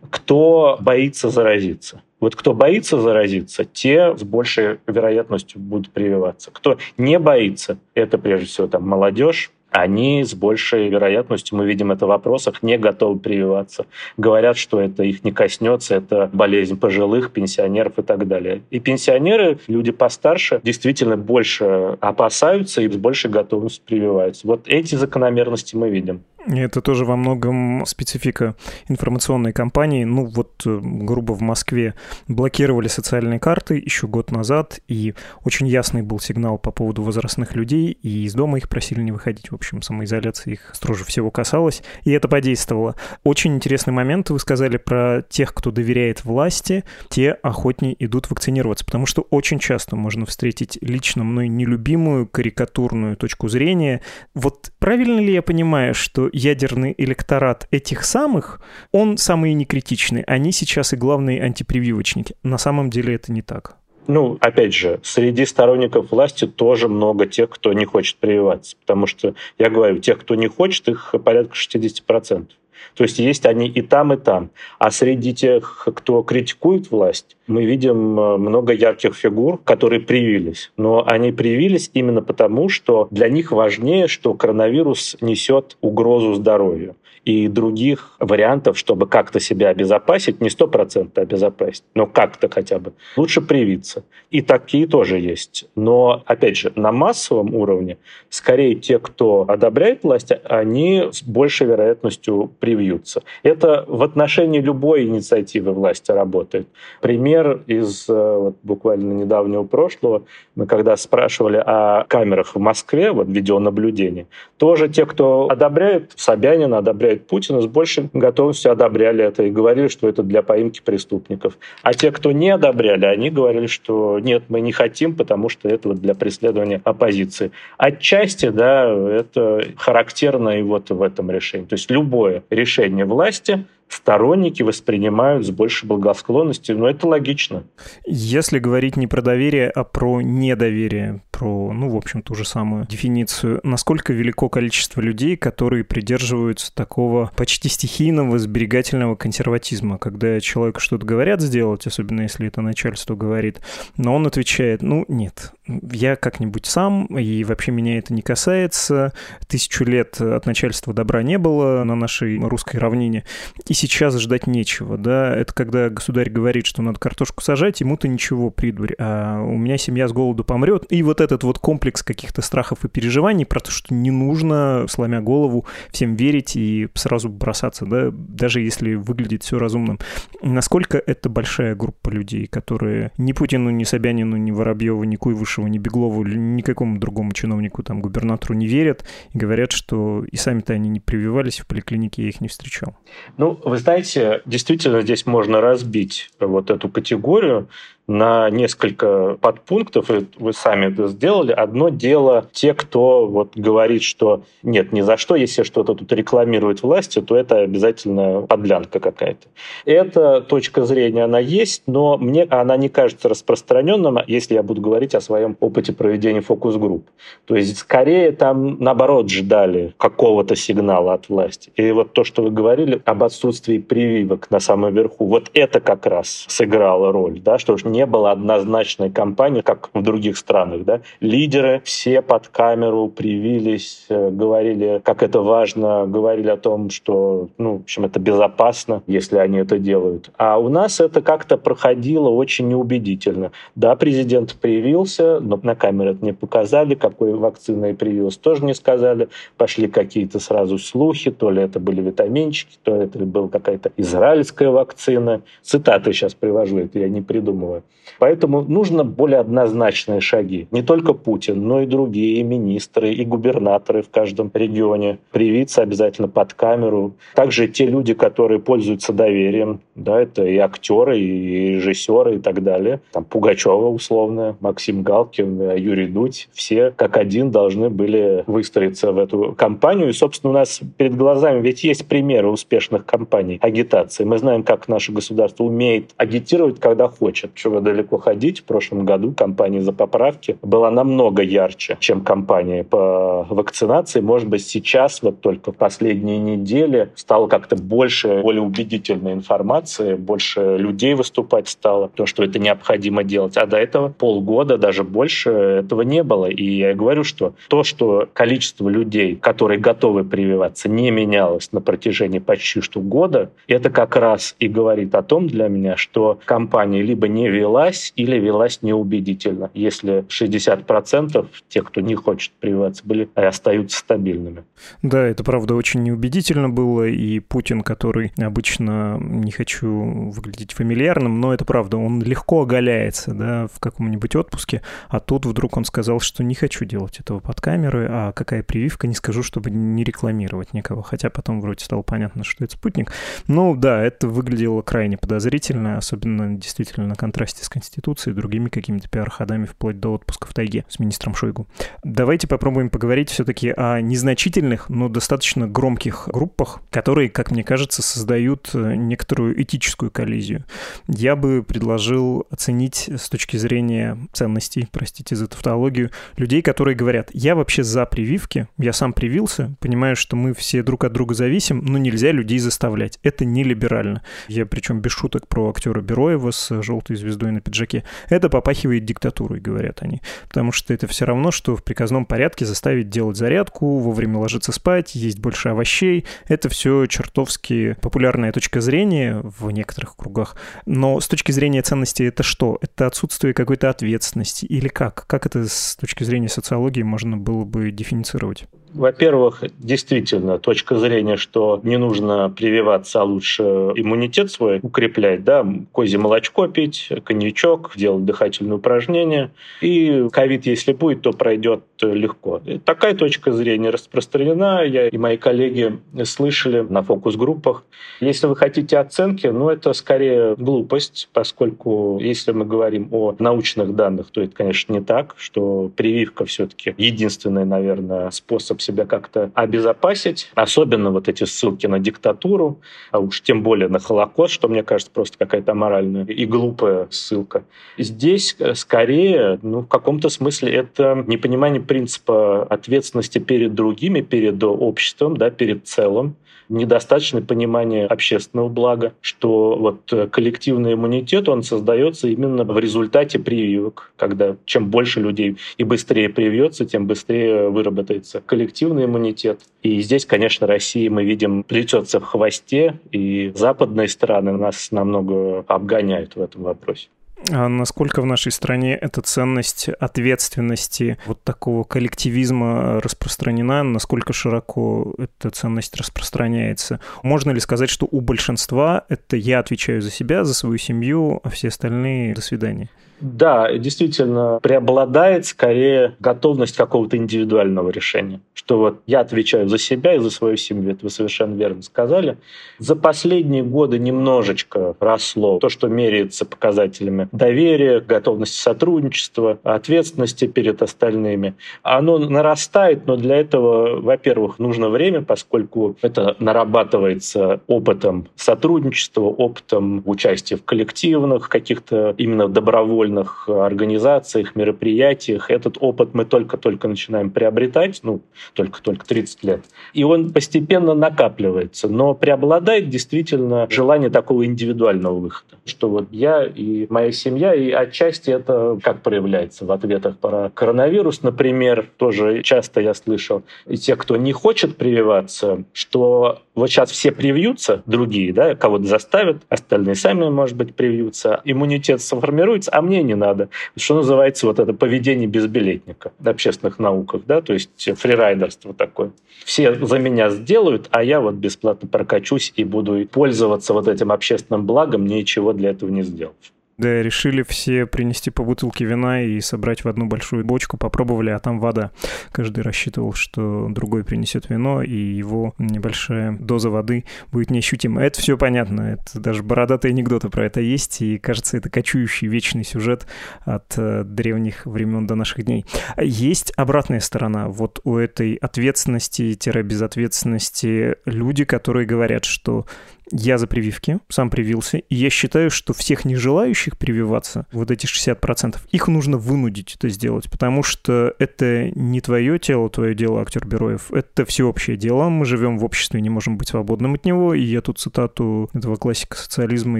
Кто 0.10 0.78
боится 0.82 1.30
заразиться. 1.30 2.02
Вот 2.20 2.36
кто 2.36 2.54
боится 2.54 3.00
заразиться, 3.02 3.66
те 3.66 4.16
с 4.18 4.24
большей 4.24 4.80
вероятностью 4.88 5.60
будут 5.60 5.92
прививаться. 5.92 6.52
Кто 6.52 6.78
не 6.98 7.20
боится, 7.20 7.78
это 7.96 8.18
прежде 8.18 8.46
всего 8.46 8.68
там 8.68 8.88
молодежь, 8.88 9.52
они 9.74 10.24
с 10.24 10.34
большей 10.36 10.88
вероятностью, 10.88 11.58
мы 11.58 11.66
видим 11.66 11.92
это 11.92 12.06
в 12.06 12.10
вопросах, 12.10 12.62
не 12.62 12.78
готовы 12.78 13.20
прививаться. 13.20 13.86
Говорят, 14.18 14.56
что 14.56 14.80
это 14.80 15.04
их 15.04 15.24
не 15.24 15.32
коснется, 15.32 15.96
это 15.96 16.30
болезнь 16.32 16.80
пожилых, 16.80 17.32
пенсионеров 17.32 17.98
и 17.98 18.04
так 18.04 18.28
далее. 18.28 18.62
И 18.70 18.80
пенсионеры, 18.80 19.58
люди 19.68 19.92
постарше, 19.92 20.62
действительно 20.64 21.18
больше 21.18 21.98
опасаются 22.00 22.82
и 22.82 22.90
с 22.90 22.96
большей 22.96 23.32
готовностью 23.32 23.84
прививаются. 23.86 24.48
Вот 24.48 24.68
эти 24.68 24.96
закономерности 24.96 25.76
мы 25.76 25.90
видим. 25.90 26.24
Это 26.46 26.82
тоже 26.82 27.06
во 27.06 27.16
многом 27.16 27.86
специфика 27.86 28.56
информационной 28.90 29.54
кампании. 29.54 30.04
Ну 30.04 30.26
вот, 30.26 30.64
э, 30.66 30.80
грубо 30.84 31.32
в 31.34 31.42
Москве 31.42 31.94
блокировали 32.28 32.90
социальные 32.90 33.40
карты 33.40 33.76
еще 33.76 34.08
год 34.08 34.32
назад, 34.32 34.80
и 34.90 35.14
очень 35.46 35.68
ясный 35.68 36.02
был 36.02 36.20
сигнал 36.20 36.58
по 36.58 36.72
поводу 36.72 37.02
возрастных 37.02 37.56
людей, 37.56 37.98
и 38.02 38.26
из 38.26 38.34
дома 38.34 38.58
их 38.58 38.68
просили 38.68 39.02
не 39.02 39.14
выходить. 39.14 39.52
В 39.52 39.56
общем, 39.56 39.82
самоизоляция 39.82 40.54
их 40.54 40.72
строже 40.74 41.06
всего 41.06 41.32
касалась, 41.32 41.82
и 42.04 42.12
это 42.12 42.28
подействовало. 42.28 42.96
Очень 43.24 43.56
интересный 43.56 43.94
момент 43.94 44.30
вы 44.30 44.40
сказали 44.40 44.76
про 44.76 45.24
тех, 45.30 45.54
кто 45.54 45.72
доверяет 45.72 46.26
власти, 46.26 46.84
те 47.10 47.32
охотнее 47.32 47.96
идут 48.04 48.30
вакцинироваться, 48.30 48.84
потому 48.84 49.06
что 49.06 49.22
очень 49.30 49.60
часто 49.60 49.96
можно 49.96 50.26
встретить 50.26 50.78
лично 50.82 51.24
мной 51.24 51.48
нелюбимую 51.48 52.28
карикатурную 52.28 53.16
точку 53.16 53.48
зрения. 53.48 54.02
Вот 54.36 54.72
правильно 54.80 55.22
ли 55.22 55.32
я 55.32 55.42
понимаю, 55.42 55.94
что 55.94 56.30
ядерный 56.34 56.94
электорат 56.98 57.68
этих 57.72 58.04
самых, 58.04 58.60
он 58.92 59.18
самый 59.18 59.54
некритичный. 59.54 60.24
Они 60.24 60.52
сейчас 60.52 60.92
и 60.92 60.98
главные 60.98 61.42
антипрививочники. 61.42 62.36
На 62.44 62.58
самом 62.58 62.90
деле 62.90 63.16
это 63.16 63.32
не 63.32 63.42
так. 63.42 63.78
Ну, 64.08 64.38
опять 64.42 64.74
же, 64.74 65.00
среди 65.04 65.46
сторонников 65.46 66.12
власти 66.12 66.46
тоже 66.46 66.90
много 66.90 67.26
тех, 67.26 67.50
кто 67.50 67.72
не 67.72 67.86
хочет 67.86 68.18
прививаться. 68.18 68.76
Потому 68.82 69.08
что, 69.08 69.34
я 69.58 69.70
говорю, 69.70 70.00
тех, 70.00 70.20
кто 70.20 70.36
не 70.36 70.48
хочет, 70.48 70.90
их 70.90 71.16
порядка 71.24 71.56
60%. 71.56 72.48
То 72.96 73.04
есть 73.04 73.20
есть 73.20 73.46
они 73.46 73.68
и 73.68 73.82
там, 73.82 74.14
и 74.14 74.18
там. 74.18 74.50
А 74.80 74.92
среди 74.92 75.34
тех, 75.34 75.88
кто 75.96 76.22
критикует 76.24 76.92
власть, 76.92 77.38
мы 77.48 77.66
видим 77.66 78.20
э, 78.20 78.38
много 78.38 78.74
ярких 78.74 79.16
фигур, 79.16 79.60
которые 79.64 80.02
привились. 80.02 80.72
Но 80.78 81.04
они 81.06 81.32
привились 81.32 81.90
именно 81.94 82.22
потому, 82.22 82.70
что 82.70 83.08
для 83.12 83.30
них 83.30 83.52
важнее, 83.52 84.08
что 84.08 84.34
коронавирус 84.34 85.18
несет 85.22 85.78
угрозу 85.82 86.34
здоровью 86.34 86.96
и 87.26 87.48
других 87.48 88.16
вариантов, 88.20 88.78
чтобы 88.78 89.08
как-то 89.08 89.40
себя 89.40 89.70
обезопасить, 89.70 90.42
не 90.42 90.50
сто 90.50 90.68
процентов 90.68 91.24
обезопасить, 91.24 91.84
но 91.96 92.06
как-то 92.06 92.50
хотя 92.50 92.80
бы, 92.80 92.94
лучше 93.16 93.42
привиться. 93.42 94.04
И 94.30 94.42
такие 94.42 94.88
тоже 94.88 95.20
есть. 95.20 95.66
Но, 95.76 96.24
опять 96.26 96.58
же, 96.58 96.74
на 96.76 96.92
массовом 96.92 97.54
уровне, 97.56 97.98
скорее 98.30 98.76
те, 98.76 99.00
кто 99.00 99.46
одобряет 99.48 100.04
власть, 100.04 100.32
они 100.44 101.10
с 101.12 101.24
большей 101.24 101.68
вероятностью 101.68 102.52
привьются. 102.60 103.24
Это 103.44 103.86
в 103.88 104.04
отношении 104.04 104.60
любой 104.60 105.06
инициативы 105.06 105.72
власти 105.72 106.12
работает. 106.12 106.68
Пример 107.00 107.62
из 107.68 108.10
э, 108.10 108.14
вот, 108.14 108.58
буквально 108.64 109.14
недавнего 109.14 109.64
прошлого. 109.64 110.24
Мы 110.56 110.66
когда 110.66 110.98
спрашивали 110.98 111.62
о 111.64 112.06
камерах 112.08 112.56
в 112.56 112.60
Москве, 112.60 113.12
вот 113.12 113.28
видеонаблюдение, 113.28 114.28
тоже 114.58 114.90
те, 114.90 115.06
кто 115.06 115.48
одобряет 115.50 116.12
Собянина, 116.16 116.80
одобряет 116.80 117.13
одобряет 117.14 117.28
Путина, 117.28 117.62
с 117.62 117.68
большей 117.68 118.10
готовностью 118.14 118.72
одобряли 118.72 119.24
это 119.24 119.44
и 119.44 119.52
говорили, 119.52 119.88
что 119.88 120.08
это 120.08 120.24
для 120.24 120.42
поимки 120.42 120.82
преступников. 120.82 121.58
А 121.82 121.94
те, 121.94 122.12
кто 122.12 122.32
не 122.32 122.50
одобряли, 122.50 123.06
они 123.06 123.30
говорили, 123.30 123.68
что 123.68 124.20
нет, 124.20 124.44
мы 124.50 124.62
не 124.62 124.72
хотим, 124.72 125.16
потому 125.16 125.50
что 125.50 125.70
это 125.70 125.90
вот 125.90 126.00
для 126.00 126.14
преследования 126.16 126.82
оппозиции. 126.84 127.52
Отчасти, 127.78 128.50
да, 128.50 128.90
это 128.90 129.64
характерно 129.78 130.60
и 130.60 130.64
вот 130.64 130.90
в 130.90 131.02
этом 131.02 131.32
решении. 131.32 131.66
То 131.66 131.76
есть 131.76 131.92
любое 131.92 132.44
решение 132.50 133.06
власти 133.06 133.66
сторонники 133.88 134.64
воспринимают 134.64 135.46
с 135.46 135.52
большей 135.52 135.88
благосклонностью, 135.88 136.78
но 136.78 136.90
это 136.90 137.08
логично. 137.08 137.64
Если 138.06 138.60
говорить 138.60 138.98
не 138.98 139.08
про 139.08 139.22
доверие, 139.22 139.70
а 139.70 139.84
про 139.84 140.22
недоверие, 140.22 141.22
про, 141.32 141.72
ну, 141.74 141.90
в 141.90 141.96
общем, 141.96 142.22
ту 142.22 142.36
же 142.36 142.46
самую 142.46 142.86
дефиницию, 142.86 143.60
насколько 143.64 144.14
велико 144.14 144.50
количество 144.50 145.02
людей, 145.02 145.38
которые 145.38 145.84
придерживаются 145.84 146.74
такого 146.74 147.32
почти 147.36 147.70
стихийного 147.70 148.40
сберегательного 148.40 149.16
консерватизма, 149.16 149.98
когда 149.98 150.40
человеку 150.40 150.80
что-то 150.80 151.06
говорят 151.06 151.42
сделать, 151.42 151.88
особенно 151.88 152.22
если 152.22 152.48
это 152.48 152.62
начальство 152.62 153.16
говорит, 153.16 153.62
но 153.98 154.16
он 154.16 154.28
отвечает, 154.28 154.82
ну, 154.82 155.06
нет, 155.08 155.54
я 155.68 156.16
как-нибудь 156.16 156.66
сам, 156.66 157.06
и 157.06 157.44
вообще 157.44 157.72
меня 157.72 157.98
это 157.98 158.14
не 158.14 158.22
касается, 158.22 159.14
тысячу 159.48 159.86
лет 159.86 160.20
от 160.20 160.46
начальства 160.46 160.94
добра 160.94 161.24
не 161.24 161.38
было 161.38 161.84
на 161.84 161.96
нашей 161.96 162.40
русской 162.40 162.78
равнине, 162.78 163.24
и 163.68 163.74
сейчас 163.74 164.18
ждать 164.20 164.48
нечего, 164.48 164.98
да, 164.98 165.36
это 165.36 165.54
когда 165.54 165.90
государь 165.90 166.30
говорит, 166.30 166.66
что 166.66 166.82
надо 166.82 167.00
картошку 167.00 167.42
сажать, 167.42 167.82
ему-то 167.82 168.08
ничего, 168.08 168.50
придурь, 168.50 168.94
а 169.00 169.42
у 169.42 169.58
меня 169.58 169.78
семья 169.78 170.08
с 170.08 170.12
голоду 170.12 170.44
помрет, 170.44 170.86
и 170.90 171.02
вот 171.04 171.22
этот 171.22 171.44
вот 171.44 171.60
комплекс 171.60 172.04
каких-то 172.04 172.42
страхов 172.42 172.84
и 172.84 172.90
переживаний 172.90 173.46
про 173.46 173.60
то, 173.60 173.72
что 173.72 173.94
не 173.94 174.12
нужно, 174.12 174.86
сломя 174.90 175.22
голову, 175.22 175.66
всем 175.92 176.16
верить 176.16 176.56
и 176.56 176.90
сразу 176.94 177.30
бросаться, 177.30 177.86
да, 177.86 178.10
даже 178.12 178.62
если 178.62 178.96
выглядит 178.96 179.44
все 179.44 179.58
разумным. 179.58 180.00
Насколько 180.42 180.98
это 180.98 181.30
большая 181.30 181.76
группа 181.76 182.10
людей, 182.10 182.48
которые 182.48 183.12
ни 183.18 183.34
Путину, 183.34 183.70
ни 183.70 183.84
Собянину, 183.84 184.38
ни 184.38 184.52
Воробьеву, 184.52 185.04
ни 185.04 185.16
Куйвышеву, 185.54 185.68
ни 185.68 185.78
Беглову, 185.78 186.24
или 186.24 186.38
никакому 186.38 187.00
другому 187.00 187.32
чиновнику, 187.32 187.84
там, 187.84 188.02
губернатору 188.02 188.54
не 188.54 188.68
верят 188.68 189.06
и 189.34 189.38
говорят, 189.38 189.72
что 189.72 190.24
и 190.32 190.36
сами-то 190.36 190.74
они 190.74 190.90
не 190.90 191.00
прививались, 191.00 191.60
в 191.60 191.68
поликлинике 191.68 192.24
я 192.24 192.30
их 192.30 192.42
не 192.42 192.48
встречал. 192.48 192.96
Ну, 193.38 193.60
вы 193.64 193.78
знаете, 193.78 194.42
действительно 194.46 195.02
здесь 195.02 195.26
можно 195.26 195.62
разбить 195.62 196.30
вот 196.40 196.70
эту 196.70 196.90
категорию 196.90 197.70
на 198.08 198.50
несколько 198.50 199.38
подпунктов, 199.40 200.12
и 200.12 200.26
вы 200.38 200.54
сами 200.54 200.92
это 200.92 201.08
сделали. 201.08 201.52
Одно 201.52 201.90
дело 201.90 202.48
те, 202.52 202.74
кто 202.74 203.26
вот 203.28 203.56
говорит, 203.56 204.04
что 204.04 204.44
нет, 204.62 204.92
ни 204.92 205.02
за 205.02 205.18
что, 205.18 205.36
если 205.36 205.64
что-то 205.64 205.94
тут 205.94 206.12
рекламирует 206.12 206.84
власти, 206.84 207.22
то 207.22 207.36
это 207.36 207.60
обязательно 207.60 208.42
подлянка 208.42 209.00
какая-то. 209.00 209.48
Эта 209.86 210.42
точка 210.42 210.84
зрения, 210.86 211.24
она 211.24 211.40
есть, 211.40 211.84
но 211.88 212.18
мне 212.18 212.44
она 212.44 212.76
не 212.76 212.90
кажется 212.90 213.30
распространенным, 213.30 214.18
если 214.28 214.56
я 214.56 214.64
буду 214.64 214.82
говорить 214.82 215.16
о 215.16 215.22
своем 215.22 215.56
опыте 215.60 215.94
проведения 215.94 216.42
фокус-групп. 216.42 217.08
То 217.46 217.56
есть 217.56 217.78
скорее 217.78 218.32
там 218.32 218.78
наоборот 218.80 219.30
ждали 219.30 219.94
какого-то 219.98 220.56
сигнала 220.56 221.14
от 221.14 221.30
власти. 221.30 221.72
И 221.76 221.92
вот 221.92 222.14
то, 222.14 222.24
что 222.24 222.44
вы 222.44 222.52
говорили 222.52 223.02
об 223.06 223.24
отсутствии 223.24 223.78
прививок 223.78 224.52
на 224.52 224.60
самом 224.60 224.94
верху, 224.94 225.26
вот 225.26 225.50
это 225.54 225.80
как 225.80 226.06
раз 226.06 226.46
сыграло 226.50 227.12
роль, 227.12 227.40
да, 227.40 227.58
что 227.58 227.74
уж 227.74 227.84
не 227.94 228.06
было 228.06 228.32
однозначной 228.32 229.12
кампании, 229.12 229.62
как 229.62 229.90
в 229.94 230.02
других 230.02 230.38
странах. 230.38 230.84
Да? 230.84 231.02
Лидеры 231.22 231.82
все 231.86 232.22
под 232.22 232.48
камеру 232.48 233.08
привились, 233.08 234.06
э, 234.10 234.32
говорили, 234.32 235.00
как 235.04 235.22
это 235.22 235.42
важно, 235.42 236.06
говорили 236.08 236.50
о 236.50 236.58
том, 236.58 236.90
что, 236.90 237.50
ну, 237.58 237.78
в 237.78 237.82
общем, 237.82 238.06
это 238.06 238.20
безопасно, 238.20 239.04
если 239.08 239.38
они 239.38 239.60
это 239.60 239.78
делают. 239.78 240.32
А 240.38 240.58
у 240.58 240.70
нас 240.70 241.00
это 241.00 241.22
как-то 241.22 241.58
проходило 241.58 242.30
очень 242.30 242.68
неубедительно. 242.68 243.52
Да, 243.76 243.96
президент 243.96 244.56
привился, 244.56 245.40
но 245.40 245.60
на 245.62 245.76
камеры 245.76 246.12
это 246.12 246.26
не 246.26 246.34
показали, 246.34 246.96
какой 246.96 247.34
вакциной 247.34 247.94
привился, 247.94 248.40
тоже 248.40 248.66
не 248.66 248.74
сказали. 248.74 249.30
Пошли 249.58 249.88
какие-то 249.88 250.40
сразу 250.40 250.80
слухи, 250.80 251.30
то 251.30 251.52
ли 251.52 251.62
это 251.62 251.80
были 251.80 252.02
витаминчики, 252.02 252.78
то 252.84 252.96
это 252.96 253.20
была 253.20 253.50
какая-то 253.50 253.92
израильская 253.98 254.70
вакцина. 254.70 255.42
Цитаты 255.62 256.12
сейчас 256.12 256.34
привожу, 256.34 256.80
это 256.80 256.98
я 256.98 257.10
не 257.10 257.22
придумываю. 257.22 257.83
Поэтому 258.20 258.62
нужно 258.62 259.04
более 259.04 259.40
однозначные 259.40 260.22
шаги. 260.22 260.68
Не 260.72 260.82
только 260.82 261.14
Путин, 261.14 261.68
но 261.68 261.82
и 261.82 261.86
другие 261.86 262.44
министры, 262.44 263.12
и 263.12 263.26
губернаторы 263.26 264.02
в 264.02 264.10
каждом 264.10 264.52
регионе. 264.54 265.20
Привиться 265.32 265.82
обязательно 265.82 266.28
под 266.28 266.54
камеру. 266.54 267.14
Также 267.36 267.68
те 267.68 267.86
люди, 267.86 268.14
которые 268.14 268.60
пользуются 268.60 269.14
доверием, 269.14 269.82
да, 269.96 270.22
это 270.22 270.46
и 270.46 270.58
актеры, 270.58 271.20
и 271.20 271.76
режиссеры, 271.76 272.36
и 272.36 272.40
так 272.40 272.64
далее. 272.64 273.02
Там 273.12 273.24
Пугачева 273.24 273.88
условно, 273.90 274.58
Максим 274.60 275.04
Галкин, 275.04 275.76
Юрий 275.78 276.08
Дудь. 276.08 276.50
Все 276.54 276.92
как 276.92 277.18
один 277.18 277.52
должны 277.52 277.90
были 277.90 278.44
выстроиться 278.48 279.12
в 279.12 279.18
эту 279.18 279.54
кампанию. 279.58 280.10
И, 280.10 280.14
собственно, 280.14 280.52
у 280.52 280.54
нас 280.54 280.82
перед 280.98 281.16
глазами 281.16 281.62
ведь 281.62 281.84
есть 281.84 282.08
примеры 282.08 282.50
успешных 282.50 283.06
кампаний 283.06 283.58
агитации. 283.62 284.24
Мы 284.24 284.38
знаем, 284.38 284.64
как 284.64 284.88
наше 284.88 285.12
государство 285.12 285.64
умеет 285.64 286.12
агитировать, 286.18 286.80
когда 286.80 287.08
хочет. 287.08 287.54
Чего 287.56 287.73
далеко 287.82 288.18
ходить. 288.18 288.62
В 288.62 288.64
прошлом 288.64 289.06
году 289.06 289.34
кампания 289.34 289.82
за 289.82 289.94
поправки 289.94 290.58
была 290.62 290.92
намного 290.92 291.42
ярче, 291.42 291.98
чем 292.00 292.22
кампания 292.22 292.84
по 292.84 293.46
вакцинации. 293.50 294.22
Может 294.22 294.48
быть, 294.48 294.66
сейчас, 294.66 295.22
вот 295.22 295.42
только 295.42 295.72
в 295.72 295.76
последние 295.76 296.38
недели, 296.38 297.10
стало 297.16 297.48
как-то 297.48 297.76
больше, 297.76 298.42
более 298.42 298.62
убедительной 298.62 299.34
информации, 299.34 300.16
больше 300.16 300.78
людей 300.78 301.14
выступать 301.14 301.70
стало, 301.70 302.10
то, 302.10 302.26
что 302.26 302.44
это 302.44 302.60
необходимо 302.60 303.24
делать. 303.24 303.58
А 303.58 303.66
до 303.66 303.78
этого 303.78 304.10
полгода, 304.10 304.78
даже 304.78 305.04
больше, 305.04 305.50
этого 305.50 306.02
не 306.02 306.24
было. 306.24 306.48
И 306.48 306.64
я 306.64 306.94
говорю, 306.94 307.24
что 307.24 307.54
то, 307.70 307.84
что 307.84 308.28
количество 308.34 308.90
людей, 308.90 309.36
которые 309.36 309.80
готовы 309.80 310.24
прививаться, 310.24 310.90
не 310.90 311.12
менялось 311.12 311.72
на 311.72 311.82
протяжении 311.82 312.40
почти 312.40 312.82
что 312.82 313.00
года, 313.02 313.52
это 313.68 313.90
как 313.90 314.16
раз 314.16 314.56
и 314.60 314.68
говорит 314.68 315.16
о 315.16 315.24
том 315.24 315.48
для 315.48 315.68
меня, 315.68 315.96
что 315.98 316.40
компания 316.46 317.02
либо 317.02 317.28
не 317.28 317.50
вела 317.50 317.63
велась 317.64 318.12
или 318.16 318.38
велась 318.38 318.80
неубедительно, 318.82 319.72
если 319.74 320.26
60% 320.28 321.48
тех, 321.70 321.86
кто 321.86 322.02
не 322.02 322.16
хочет 322.16 322.52
прививаться, 322.60 323.04
были 323.06 323.30
и 323.36 323.42
остаются 323.42 324.00
стабильными. 324.00 324.64
Да, 325.02 325.24
это 325.24 325.44
правда 325.44 325.76
очень 325.76 326.04
неубедительно 326.04 326.70
было, 326.70 327.08
и 327.08 327.40
Путин, 327.40 327.82
который 327.82 328.34
обычно, 328.38 329.18
не 329.20 329.52
хочу 329.52 329.90
выглядеть 330.32 330.74
фамильярным, 330.74 331.40
но 331.40 331.54
это 331.54 331.64
правда, 331.64 331.98
он 331.98 332.22
легко 332.22 332.64
оголяется 332.64 333.34
да, 333.34 333.68
в 333.68 333.80
каком-нибудь 333.80 334.36
отпуске, 334.36 334.82
а 335.08 335.20
тут 335.20 335.46
вдруг 335.46 335.78
он 335.78 335.86
сказал, 335.86 336.20
что 336.20 336.44
не 336.44 336.56
хочу 336.56 336.84
делать 336.84 337.20
этого 337.20 337.40
под 337.40 337.62
камеры, 337.62 338.08
а 338.10 338.34
какая 338.34 338.64
прививка, 338.64 339.08
не 339.08 339.16
скажу, 339.16 339.42
чтобы 339.42 339.72
не 339.72 340.04
рекламировать 340.04 340.74
никого, 340.74 341.02
хотя 341.02 341.30
потом 341.30 341.62
вроде 341.62 341.86
стало 341.86 342.02
понятно, 342.02 342.44
что 342.44 342.66
это 342.66 342.74
спутник. 342.74 343.14
Ну 343.48 343.76
да, 343.76 344.04
это 344.04 344.28
выглядело 344.28 344.82
крайне 344.82 345.18
подозрительно, 345.18 345.98
особенно 345.98 346.56
действительно 346.58 347.08
на 347.08 347.16
контрасте 347.16 347.53
с 347.62 347.70
Конституцией, 347.70 348.36
другими 348.36 348.70
какими-то 348.70 349.10
пиар-ходами, 349.10 349.66
вплоть 349.66 350.00
до 350.00 350.14
отпуска 350.14 350.48
в 350.48 350.54
тайге 350.54 350.86
с 350.88 351.00
министром 351.00 351.36
Шойгу. 351.36 351.68
Давайте 352.04 352.48
попробуем 352.48 352.90
поговорить 352.90 353.30
все-таки 353.30 353.74
о 353.76 354.00
незначительных, 354.02 354.90
но 354.90 355.10
достаточно 355.10 355.68
громких 355.68 356.30
группах, 356.32 356.82
которые, 356.90 357.30
как 357.30 357.52
мне 357.52 357.64
кажется, 357.64 358.02
создают 358.02 358.72
э, 358.74 358.96
некоторую 358.96 359.62
этическую 359.62 360.12
коллизию. 360.12 360.66
Я 361.08 361.36
бы 361.36 361.64
предложил 361.64 362.46
оценить 362.50 363.10
с 363.10 363.30
точки 363.30 363.58
зрения 363.58 364.18
ценностей, 364.32 364.88
простите 364.92 365.36
за 365.36 365.48
тавтологию, 365.48 366.12
людей, 366.38 366.62
которые 366.62 366.96
говорят, 366.96 367.30
я 367.34 367.56
вообще 367.56 367.84
за 367.84 368.06
прививки, 368.06 368.68
я 368.78 368.94
сам 368.94 369.14
привился, 369.14 369.76
понимаю, 369.80 370.16
что 370.16 370.36
мы 370.36 370.54
все 370.54 370.84
друг 370.84 371.04
от 371.04 371.14
друга 371.14 371.34
зависим, 371.34 371.84
но 371.84 371.98
нельзя 371.98 372.32
людей 372.32 372.60
заставлять. 372.60 373.20
Это 373.24 373.46
не 373.46 373.64
либерально. 373.64 374.24
Я 374.48 374.66
причем 374.66 375.02
без 375.02 375.12
шуток 375.12 375.48
про 375.48 375.70
актера 375.70 376.02
Бероева 376.02 376.52
с 376.52 376.82
желтой 376.82 377.16
звездой 377.16 377.43
на 377.52 377.62
пиджаке. 377.62 378.04
Это 378.30 378.50
попахивает 378.50 379.06
диктатурой, 379.06 379.60
говорят 379.60 380.02
они. 380.02 380.22
Потому 380.48 380.72
что 380.72 380.94
это 380.94 381.08
все 381.08 381.26
равно, 381.26 381.52
что 381.52 381.76
в 381.76 381.84
приказном 381.84 382.26
порядке 382.26 382.66
заставить 382.66 383.10
делать 383.10 383.38
зарядку, 383.38 384.00
вовремя 384.00 384.40
ложиться 384.40 384.72
спать, 384.72 385.16
есть 385.16 385.40
больше 385.40 385.70
овощей. 385.70 386.26
Это 386.48 386.70
все 386.70 387.06
чертовски 387.06 387.98
популярная 388.02 388.52
точка 388.52 388.82
зрения 388.82 389.42
в 389.44 389.70
некоторых 389.72 390.16
кругах. 390.16 390.56
Но 390.86 391.20
с 391.20 391.28
точки 391.28 391.52
зрения 391.52 391.82
ценности 391.82 392.24
это 392.24 392.44
что? 392.44 392.78
Это 392.82 393.08
отсутствие 393.08 393.54
какой-то 393.54 393.90
ответственности 393.90 394.66
или 394.66 394.88
как? 394.88 395.26
Как 395.28 395.46
это 395.46 395.68
с 395.68 395.96
точки 395.96 396.24
зрения 396.24 396.50
социологии 396.50 397.04
можно 397.04 397.38
было 397.38 397.64
бы 397.66 397.92
дифференцировать? 397.92 398.66
Во-первых, 398.94 399.64
действительно, 399.80 400.60
точка 400.60 400.98
зрения, 400.98 401.36
что 401.36 401.82
не 401.84 401.98
нужно 401.98 402.50
прививаться, 402.50 403.22
а 403.22 403.24
лучше 403.24 403.64
иммунитет 403.64 404.52
свой 404.52 404.80
укреплять, 404.84 405.44
да, 405.44 405.66
козье 405.92 406.20
молочко 406.20 406.68
пить, 406.68 407.10
коньячок, 407.34 407.92
делать 407.96 408.26
дыхательные 408.26 408.76
упражнения. 408.76 409.52
И 409.82 410.28
ковид, 410.32 410.66
если 410.68 410.94
будет, 410.94 411.22
то 411.22 411.32
пройдет 411.32 411.84
легко. 412.02 412.62
И 412.66 412.78
такая 412.78 413.16
точка 413.16 413.52
зрения 413.52 413.90
распространена. 413.90 414.84
Я 414.84 415.08
и 415.08 415.18
мои 415.18 415.38
коллеги 415.38 416.00
слышали 416.26 416.82
на 416.82 417.02
фокус-группах. 417.02 417.84
Если 418.20 418.46
вы 418.46 418.56
хотите 418.56 418.98
оценки, 419.00 419.48
ну, 419.48 419.70
это 419.70 419.94
скорее 419.94 420.56
глупость, 420.56 421.30
поскольку 421.34 422.20
если 422.22 422.52
мы 422.52 422.66
говорим 422.66 423.08
о 423.12 423.36
научных 423.40 423.96
данных, 423.96 424.30
то 424.32 424.42
это, 424.42 424.56
конечно, 424.56 424.94
не 424.94 425.02
так, 425.02 425.36
что 425.38 425.92
прививка 425.96 426.46
все-таки 426.46 426.94
единственный, 426.98 427.66
наверное, 427.66 428.30
способ 428.30 428.82
себя 428.82 429.06
как-то 429.06 429.50
обезопасить. 429.56 430.52
Особенно 430.54 431.10
вот 431.10 431.28
эти 431.28 431.46
ссылки 431.46 431.88
на 431.88 432.00
диктатуру, 432.00 432.80
а 433.12 433.20
уж 433.20 433.42
тем 433.42 433.64
более 433.64 433.90
на 433.90 434.00
Холокост, 434.00 434.54
что 434.54 434.68
мне 434.68 434.84
кажется 434.84 435.12
просто 435.12 435.38
какая-то 435.38 435.72
аморальная 435.72 436.26
и 436.26 436.46
глупая 436.46 437.08
ссылка. 437.14 437.64
Здесь 437.98 438.56
э, 438.60 438.76
скорее, 438.76 439.60
ну, 439.62 439.82
в 439.82 439.88
каком-то 439.88 440.30
смысле 440.30 440.74
это 440.74 441.24
непонимание 441.28 441.82
принципа 441.82 442.64
ответственности 442.64 443.40
перед 443.40 443.74
другими, 443.74 444.22
перед 444.22 444.64
обществом, 444.64 445.38
да, 445.38 445.50
перед 445.50 445.88
целым 445.88 446.36
недостаточное 446.70 447.42
понимание 447.42 448.06
общественного 448.06 448.70
блага, 448.70 449.14
что 449.22 449.76
вот 449.76 450.12
э, 450.12 450.28
коллективный 450.28 450.94
иммунитет, 450.94 451.50
он 451.50 451.64
создается 451.64 452.28
именно 452.28 452.64
в 452.64 452.78
результате 452.80 453.40
прививок, 453.40 454.12
когда 454.18 454.56
чем 454.66 454.90
больше 454.90 455.20
людей 455.20 455.58
и 455.78 455.84
быстрее 455.84 456.30
привьется, 456.30 456.86
тем 456.86 457.08
быстрее 457.08 457.70
выработается 457.70 458.42
коллективный 458.46 459.06
иммунитет. 459.06 459.62
И 459.82 460.02
здесь, 460.02 460.26
конечно, 460.26 460.68
Россия, 460.68 461.10
мы 461.10 461.24
видим, 461.24 461.64
плетется 461.64 462.20
в 462.20 462.24
хвосте, 462.24 463.00
и 463.12 463.52
западные 463.56 464.08
страны 464.08 464.54
нас 464.54 464.92
намного 464.92 465.64
обгоняют 465.68 466.36
в 466.36 466.42
этом 466.42 466.64
вопросе. 466.64 467.08
А 467.52 467.68
насколько 467.68 468.22
в 468.22 468.26
нашей 468.26 468.52
стране 468.52 468.96
эта 468.96 469.22
ценность 469.22 469.90
ответственности, 469.90 471.18
вот 471.26 471.44
такого 471.44 471.84
коллективизма 471.84 473.02
распространена, 473.02 473.84
насколько 473.84 474.34
широко 474.34 475.14
эта 475.18 475.50
ценность 475.50 475.96
распространяется? 475.98 477.00
Можно 477.22 477.52
ли 477.52 477.60
сказать, 477.60 477.90
что 477.90 478.08
у 478.10 478.22
большинства 478.22 479.06
это 479.10 479.36
я 479.36 479.60
отвечаю 479.60 480.02
за 480.02 480.12
себя, 480.12 480.46
за 480.46 480.54
свою 480.54 480.78
семью, 480.78 481.42
а 481.44 481.50
все 481.50 481.68
остальные 481.68 482.34
до 482.34 482.42
свидания? 482.42 482.90
Да, 483.20 483.72
действительно, 483.78 484.60
преобладает 484.62 485.46
скорее 485.46 486.16
готовность 486.20 486.76
какого-то 486.76 487.16
индивидуального 487.16 487.90
решения. 487.90 488.42
Что 488.54 488.78
вот 488.78 489.02
я 489.08 489.22
отвечаю 489.22 489.70
за 489.70 489.78
себя 489.78 490.16
и 490.16 490.20
за 490.20 490.30
свою 490.30 490.58
семью, 490.58 490.92
это 490.92 491.00
вы 491.04 491.10
совершенно 491.10 491.56
верно 491.56 491.82
сказали. 491.82 492.38
За 492.80 492.96
последние 492.96 493.64
годы 493.64 493.98
немножечко 493.98 494.96
росло 495.00 495.60
то, 495.60 495.70
что 495.70 495.88
меряется 495.88 496.46
показателями 496.46 497.30
доверия, 497.32 498.02
готовности 498.02 498.58
сотрудничества, 498.58 499.58
ответственности 499.64 500.48
перед 500.48 500.82
остальными. 500.82 501.56
Оно 501.82 502.18
нарастает, 502.18 503.08
но 503.08 503.16
для 503.16 503.38
этого, 503.38 504.02
во-первых, 504.02 504.60
нужно 504.60 504.90
время, 504.90 505.22
поскольку 505.22 505.96
это 506.02 506.36
нарабатывается 506.40 507.62
опытом 507.68 508.28
сотрудничества, 508.36 509.22
опытом 509.22 510.04
участия 510.06 510.58
в 510.58 510.66
коллективных 510.66 511.48
каких-то 511.48 512.16
именно 512.18 512.50
добровольных 512.50 513.13
добровольных 513.14 513.50
организациях, 513.50 514.56
мероприятиях. 514.56 515.50
Этот 515.50 515.78
опыт 515.80 516.10
мы 516.14 516.26
только-только 516.26 516.88
начинаем 516.88 517.30
приобретать, 517.30 518.00
ну, 518.04 518.22
только-только 518.54 519.06
30 519.06 519.44
лет. 519.44 519.62
И 519.94 520.04
он 520.04 520.32
постепенно 520.32 520.94
накапливается. 520.94 521.88
Но 521.88 522.14
преобладает 522.14 522.90
действительно 522.90 523.68
желание 523.70 524.10
такого 524.10 524.46
индивидуального 524.46 525.20
выхода. 525.20 525.58
Что 525.66 525.90
вот 525.90 526.08
я 526.12 526.44
и 526.44 526.88
моя 526.90 527.12
семья, 527.12 527.54
и 527.54 527.72
отчасти 527.72 528.32
это 528.32 528.78
как 528.84 529.02
проявляется 529.02 529.66
в 529.66 529.72
ответах 529.72 530.18
про 530.18 530.50
коронавирус, 530.54 531.22
например, 531.22 531.88
тоже 531.98 532.42
часто 532.44 532.82
я 532.82 532.94
слышал, 532.94 533.44
и 533.68 533.78
те, 533.78 533.96
кто 533.96 534.18
не 534.18 534.34
хочет 534.34 534.78
прививаться, 534.78 535.64
что 535.74 536.42
вот 536.56 536.70
сейчас 536.70 536.92
все 536.92 537.12
привьются, 537.12 537.82
другие, 537.86 538.32
да, 538.32 538.56
кого-то 538.56 538.86
заставят, 538.86 539.44
остальные 539.50 539.96
сами, 539.96 540.30
может 540.30 540.56
быть, 540.56 540.76
привьются, 540.76 541.42
иммунитет 541.46 542.02
сформируется, 542.02 542.72
а 542.74 542.82
мне 542.82 543.02
не 543.02 543.16
надо. 543.16 543.50
Что 543.76 543.96
называется 543.96 544.46
вот 544.46 544.60
это 544.60 544.74
поведение 544.74 545.28
безбилетника 545.28 546.14
в 546.20 546.30
общественных 546.30 546.80
науках, 546.80 547.22
да, 547.26 547.42
то 547.42 547.54
есть 547.54 547.90
фрирайдерство 547.98 548.74
такое. 548.74 549.12
Все 549.46 549.74
за 549.74 550.00
меня 550.00 550.30
сделают, 550.30 550.88
а 550.92 551.04
я 551.04 551.22
вот 551.22 551.36
бесплатно 551.36 551.88
прокачусь 551.88 552.54
и 552.56 552.64
буду 552.64 553.08
пользоваться 553.08 553.74
вот 553.74 553.88
этим 553.88 554.12
общественным 554.12 554.66
благом, 554.66 555.06
ничего 555.06 555.54
для 555.54 555.72
этого 555.72 555.90
не 555.90 556.04
сделав. 556.04 556.36
Решили 556.84 557.44
все 557.44 557.86
принести 557.86 558.30
по 558.30 558.44
бутылке 558.44 558.86
вина 558.86 559.24
и 559.24 559.40
собрать 559.42 559.84
в 559.84 559.88
одну 559.88 560.06
большую 560.06 560.46
бочку, 560.46 560.78
попробовали, 560.78 561.30
а 561.30 561.40
там 561.40 561.60
вода. 561.60 561.92
Каждый 562.32 562.62
рассчитывал, 562.62 563.14
что 563.14 563.68
другой 563.70 564.04
принесет 564.04 564.50
вино, 564.50 564.84
и 564.84 564.96
его 564.96 565.54
небольшая 565.58 566.34
доза 566.34 566.70
воды 566.70 567.06
будет 567.32 567.52
неощутима. 567.52 568.04
Это 568.04 568.22
все 568.22 568.38
понятно, 568.38 568.82
это 568.82 569.20
даже 569.20 569.44
бородатые 569.44 569.92
анекдоты 569.92 570.30
про 570.30 570.46
это 570.46 570.62
есть, 570.62 571.02
и 571.02 571.18
кажется, 571.18 571.58
это 571.58 571.70
кочующий 571.70 572.28
вечный 572.28 572.64
сюжет 572.64 573.08
от 573.42 573.74
э, 573.78 574.04
древних 574.04 574.66
времен 574.66 575.08
до 575.08 575.16
наших 575.16 575.46
дней. 575.46 575.66
Есть 575.98 576.52
обратная 576.56 577.00
сторона 577.00 577.48
вот 577.48 577.80
у 577.84 577.98
этой 577.98 578.36
ответственности-безответственности 578.36 580.98
люди, 581.06 581.46
которые 581.46 581.86
говорят, 581.86 582.26
что 582.26 582.66
я 583.14 583.38
за 583.38 583.48
прививки, 583.48 584.00
сам 584.10 584.30
привился, 584.30 584.78
и 584.78 584.96
я 584.96 585.10
считаю, 585.10 585.50
что 585.52 585.74
всех 585.74 586.04
не 586.04 586.16
желающих 586.16 586.78
прививаться, 586.78 587.46
вот 587.52 587.70
эти 587.70 587.86
60%, 587.86 588.58
их 588.72 588.88
нужно 588.88 589.18
вынудить 589.18 589.76
это 589.76 589.90
сделать, 589.90 590.30
потому 590.30 590.64
что 590.64 591.14
это 591.20 591.70
не 591.76 592.02
твое 592.02 592.40
тело, 592.40 592.70
твое 592.70 592.96
дело, 592.96 593.22
актер 593.22 593.46
Бероев, 593.46 593.92
это 593.92 594.26
всеобщее 594.26 594.78
дело, 594.78 595.10
мы 595.10 595.26
живем 595.26 595.60
в 595.60 595.66
обществе, 595.66 596.02
не 596.02 596.10
можем 596.10 596.38
быть 596.38 596.50
свободным 596.50 596.96
от 596.96 597.06
него, 597.06 597.34
и 597.34 597.42
я 597.42 597.62
тут 597.62 597.80
цитату 597.80 598.50
этого 598.54 598.76
классика 598.76 599.16
социализма 599.18 599.80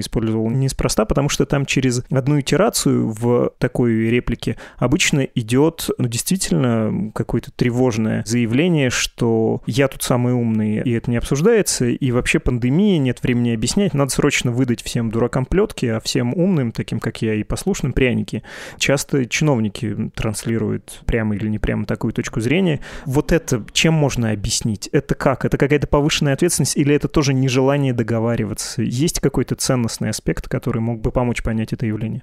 использовал 0.00 0.48
неспроста, 0.50 1.04
потому 1.04 1.28
что 1.28 1.44
там 1.44 1.66
через 1.66 2.04
одну 2.10 2.40
итерацию 2.40 3.08
в 3.08 3.52
такой 3.58 4.08
реплике 4.10 4.56
обычно 4.78 5.20
идет, 5.20 5.88
ну, 5.98 6.06
действительно, 6.06 7.10
какое-то 7.14 7.50
тревожное 7.50 8.22
заявление, 8.26 8.90
что 8.90 9.62
я 9.66 9.88
тут 9.88 10.02
самый 10.02 10.34
умный, 10.34 10.82
и 10.82 10.92
это 10.92 11.10
не 11.10 11.16
обсуждается, 11.16 11.86
и 11.86 12.10
вообще 12.12 12.38
пандемия, 12.38 12.98
нет 12.98 13.20
времени 13.24 13.52
объяснять, 13.52 13.94
надо 13.94 14.12
срочно 14.12 14.52
выдать 14.52 14.82
всем 14.82 15.10
дуракам 15.10 15.46
плетки, 15.46 15.86
а 15.86 16.00
всем 16.00 16.34
умным, 16.34 16.70
таким 16.70 17.00
как 17.00 17.22
я, 17.22 17.34
и 17.34 17.42
послушным 17.42 17.92
пряники. 17.92 18.42
Часто 18.78 19.26
чиновники 19.26 20.10
транслируют 20.14 21.00
прямо 21.06 21.34
или 21.34 21.48
не 21.48 21.58
прямо 21.58 21.86
такую 21.86 22.12
точку 22.12 22.40
зрения. 22.40 22.80
Вот 23.06 23.32
это 23.32 23.64
чем 23.72 23.94
можно 23.94 24.30
объяснить? 24.30 24.88
Это 24.92 25.14
как? 25.14 25.44
Это 25.44 25.58
какая-то 25.58 25.86
повышенная 25.86 26.34
ответственность 26.34 26.76
или 26.76 26.94
это 26.94 27.08
тоже 27.08 27.34
нежелание 27.34 27.92
договариваться? 27.92 28.82
Есть 28.82 29.20
какой-то 29.20 29.56
ценностный 29.56 30.10
аспект, 30.10 30.48
который 30.48 30.80
мог 30.80 31.00
бы 31.00 31.10
помочь 31.10 31.42
понять 31.42 31.72
это 31.72 31.86
явление? 31.86 32.22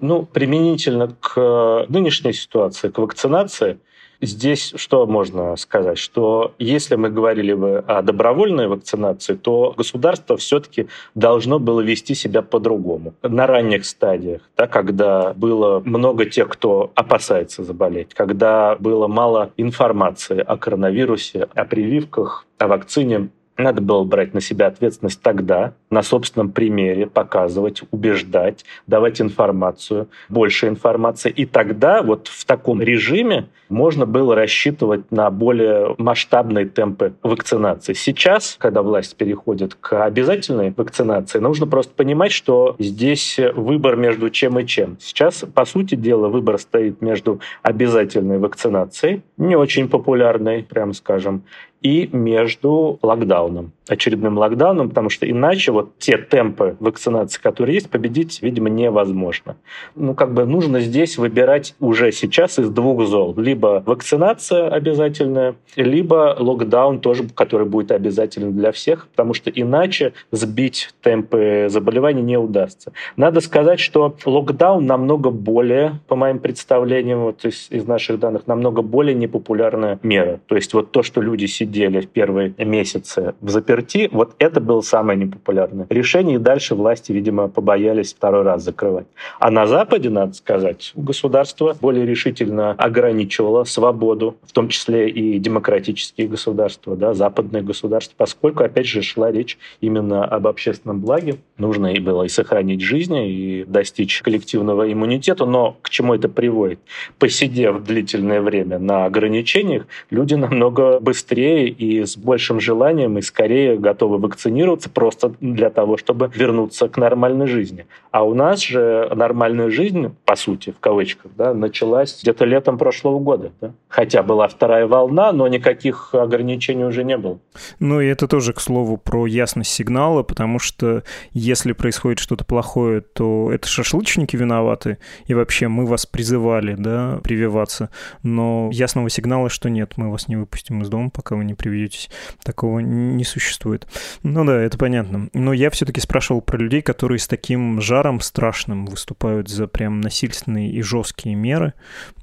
Ну, 0.00 0.24
применительно 0.24 1.14
к 1.20 1.86
нынешней 1.88 2.32
ситуации, 2.32 2.88
к 2.88 2.98
вакцинации, 2.98 3.78
Здесь 4.22 4.72
что 4.76 5.06
можно 5.06 5.56
сказать? 5.56 5.98
Что 5.98 6.54
если 6.58 6.96
мы 6.96 7.08
говорили 7.08 7.54
бы 7.54 7.78
о 7.86 8.02
добровольной 8.02 8.68
вакцинации, 8.68 9.34
то 9.34 9.74
государство 9.76 10.36
все-таки 10.36 10.88
должно 11.14 11.58
было 11.58 11.80
вести 11.80 12.14
себя 12.14 12.42
по-другому. 12.42 13.14
На 13.22 13.46
ранних 13.46 13.86
стадиях, 13.86 14.42
да, 14.56 14.66
когда 14.66 15.32
было 15.34 15.80
много 15.84 16.26
тех, 16.26 16.48
кто 16.48 16.90
опасается 16.94 17.64
заболеть, 17.64 18.12
когда 18.12 18.76
было 18.76 19.06
мало 19.06 19.52
информации 19.56 20.40
о 20.40 20.56
коронавирусе, 20.58 21.48
о 21.54 21.64
прививках, 21.64 22.44
о 22.58 22.68
вакцине, 22.68 23.30
надо 23.60 23.80
было 23.80 24.04
брать 24.04 24.34
на 24.34 24.40
себя 24.40 24.66
ответственность 24.66 25.22
тогда, 25.22 25.74
на 25.90 26.02
собственном 26.02 26.52
примере, 26.52 27.06
показывать, 27.06 27.82
убеждать, 27.90 28.64
давать 28.86 29.20
информацию, 29.20 30.08
больше 30.28 30.68
информации. 30.68 31.30
И 31.30 31.46
тогда 31.46 32.02
вот 32.02 32.28
в 32.28 32.44
таком 32.44 32.82
режиме 32.82 33.48
можно 33.68 34.04
было 34.04 34.34
рассчитывать 34.34 35.10
на 35.10 35.30
более 35.30 35.94
масштабные 35.98 36.66
темпы 36.66 37.14
вакцинации. 37.22 37.92
Сейчас, 37.92 38.56
когда 38.58 38.82
власть 38.82 39.16
переходит 39.16 39.74
к 39.74 40.04
обязательной 40.04 40.74
вакцинации, 40.76 41.38
нужно 41.38 41.66
просто 41.66 41.94
понимать, 41.94 42.32
что 42.32 42.76
здесь 42.78 43.38
выбор 43.54 43.96
между 43.96 44.30
чем 44.30 44.58
и 44.58 44.66
чем. 44.66 44.96
Сейчас, 45.00 45.44
по 45.54 45.64
сути 45.64 45.94
дела, 45.94 46.28
выбор 46.28 46.58
стоит 46.58 47.00
между 47.00 47.40
обязательной 47.62 48.38
вакцинацией, 48.38 49.22
не 49.36 49.56
очень 49.56 49.88
популярной, 49.88 50.64
прямо 50.64 50.92
скажем, 50.92 51.44
и 51.82 52.08
между 52.12 52.98
локдауном, 53.02 53.72
очередным 53.88 54.36
локдауном, 54.36 54.90
потому 54.90 55.08
что 55.08 55.28
иначе 55.28 55.72
вот 55.72 55.96
те 55.98 56.18
темпы 56.18 56.76
вакцинации, 56.78 57.40
которые 57.40 57.76
есть, 57.76 57.90
победить, 57.90 58.42
видимо, 58.42 58.68
невозможно. 58.68 59.56
Ну, 59.94 60.14
как 60.14 60.34
бы 60.34 60.44
нужно 60.44 60.80
здесь 60.80 61.16
выбирать 61.16 61.74
уже 61.80 62.12
сейчас 62.12 62.58
из 62.58 62.68
двух 62.68 63.06
зол. 63.06 63.34
Либо 63.36 63.82
вакцинация 63.86 64.68
обязательная, 64.68 65.54
либо 65.74 66.36
локдаун 66.38 67.00
тоже, 67.00 67.24
который 67.34 67.66
будет 67.66 67.92
обязательным 67.92 68.54
для 68.56 68.72
всех, 68.72 69.08
потому 69.08 69.32
что 69.32 69.50
иначе 69.50 70.12
сбить 70.30 70.90
темпы 71.02 71.68
заболеваний 71.70 72.22
не 72.22 72.36
удастся. 72.36 72.92
Надо 73.16 73.40
сказать, 73.40 73.80
что 73.80 74.14
локдаун 74.26 74.84
намного 74.84 75.30
более, 75.30 76.00
по 76.08 76.16
моим 76.16 76.40
представлениям, 76.40 77.20
вот 77.20 77.44
из, 77.44 77.68
из 77.70 77.86
наших 77.86 78.18
данных, 78.18 78.46
намного 78.46 78.82
более 78.82 79.14
непопулярная 79.14 79.98
мера. 80.02 80.40
То 80.46 80.56
есть 80.56 80.74
вот 80.74 80.90
то, 80.90 81.02
что 81.02 81.22
люди 81.22 81.46
сидят 81.46 81.69
сидели 81.70 82.00
в 82.00 82.08
первые 82.08 82.52
месяцы 82.58 83.34
в 83.40 83.48
заперти, 83.48 84.08
вот 84.10 84.34
это 84.38 84.60
было 84.60 84.80
самое 84.80 85.18
непопулярное 85.18 85.86
решение, 85.88 86.36
и 86.36 86.38
дальше 86.38 86.74
власти, 86.74 87.12
видимо, 87.12 87.48
побоялись 87.48 88.12
второй 88.12 88.42
раз 88.42 88.64
закрывать. 88.64 89.06
А 89.38 89.50
на 89.50 89.66
Западе, 89.66 90.10
надо 90.10 90.32
сказать, 90.32 90.92
государство 90.96 91.76
более 91.80 92.06
решительно 92.06 92.72
ограничивало 92.72 93.64
свободу, 93.64 94.36
в 94.42 94.52
том 94.52 94.68
числе 94.68 95.08
и 95.08 95.38
демократические 95.38 96.26
государства, 96.26 96.96
да, 96.96 97.14
западные 97.14 97.62
государства, 97.62 98.14
поскольку, 98.16 98.64
опять 98.64 98.86
же, 98.86 99.02
шла 99.02 99.30
речь 99.30 99.56
именно 99.80 100.24
об 100.24 100.46
общественном 100.48 101.00
благе. 101.00 101.36
Нужно 101.56 101.92
и 101.92 102.00
было 102.00 102.24
и 102.24 102.28
сохранить 102.28 102.80
жизни, 102.80 103.30
и 103.30 103.64
достичь 103.64 104.22
коллективного 104.22 104.92
иммунитета, 104.92 105.44
но 105.44 105.76
к 105.82 105.90
чему 105.90 106.14
это 106.14 106.28
приводит? 106.28 106.80
Посидев 107.18 107.84
длительное 107.84 108.40
время 108.40 108.78
на 108.78 109.04
ограничениях, 109.04 109.86
люди 110.10 110.34
намного 110.34 110.98
быстрее 111.00 111.59
и 111.68 112.04
с 112.04 112.16
большим 112.16 112.60
желанием 112.60 113.18
и 113.18 113.22
скорее 113.22 113.76
готовы 113.78 114.18
вакцинироваться 114.18 114.90
просто 114.90 115.34
для 115.40 115.70
того, 115.70 115.96
чтобы 115.96 116.30
вернуться 116.34 116.88
к 116.88 116.96
нормальной 116.96 117.46
жизни. 117.46 117.86
А 118.10 118.24
у 118.24 118.34
нас 118.34 118.62
же 118.62 119.10
нормальная 119.14 119.70
жизнь, 119.70 120.14
по 120.24 120.36
сути, 120.36 120.70
в 120.70 120.80
кавычках, 120.80 121.32
да, 121.36 121.54
началась 121.54 122.20
где-то 122.22 122.44
летом 122.44 122.78
прошлого 122.78 123.18
года. 123.18 123.52
Да? 123.60 123.72
Хотя 123.88 124.22
была 124.22 124.48
вторая 124.48 124.86
волна, 124.86 125.32
но 125.32 125.48
никаких 125.48 126.14
ограничений 126.14 126.84
уже 126.84 127.04
не 127.04 127.16
было. 127.16 127.38
Ну 127.78 128.00
и 128.00 128.06
это 128.06 128.26
тоже, 128.26 128.52
к 128.52 128.60
слову, 128.60 128.96
про 128.96 129.26
ясность 129.26 129.70
сигнала, 129.70 130.22
потому 130.22 130.58
что 130.58 131.02
если 131.32 131.72
происходит 131.72 132.18
что-то 132.18 132.44
плохое, 132.44 133.00
то 133.00 133.50
это 133.52 133.68
шашлычники 133.68 134.36
виноваты, 134.36 134.98
и 135.26 135.34
вообще 135.34 135.68
мы 135.68 135.86
вас 135.86 136.06
призывали, 136.06 136.74
да, 136.78 137.20
прививаться, 137.22 137.90
но 138.22 138.70
ясного 138.72 139.10
сигнала, 139.10 139.48
что 139.48 139.68
нет, 139.70 139.92
мы 139.96 140.10
вас 140.10 140.28
не 140.28 140.36
выпустим 140.36 140.82
из 140.82 140.88
дома, 140.88 141.10
пока 141.10 141.36
вы 141.36 141.44
не 141.44 141.49
привьетесь. 141.54 142.10
Такого 142.42 142.80
не 142.80 143.24
существует. 143.24 143.86
Ну 144.22 144.44
да, 144.44 144.60
это 144.60 144.78
понятно. 144.78 145.28
Но 145.32 145.52
я 145.52 145.70
все-таки 145.70 146.00
спрашивал 146.00 146.40
про 146.40 146.58
людей, 146.58 146.82
которые 146.82 147.18
с 147.18 147.28
таким 147.28 147.80
жаром 147.80 148.20
страшным 148.20 148.86
выступают 148.86 149.48
за 149.48 149.66
прям 149.66 150.00
насильственные 150.00 150.70
и 150.70 150.82
жесткие 150.82 151.34
меры. 151.34 151.74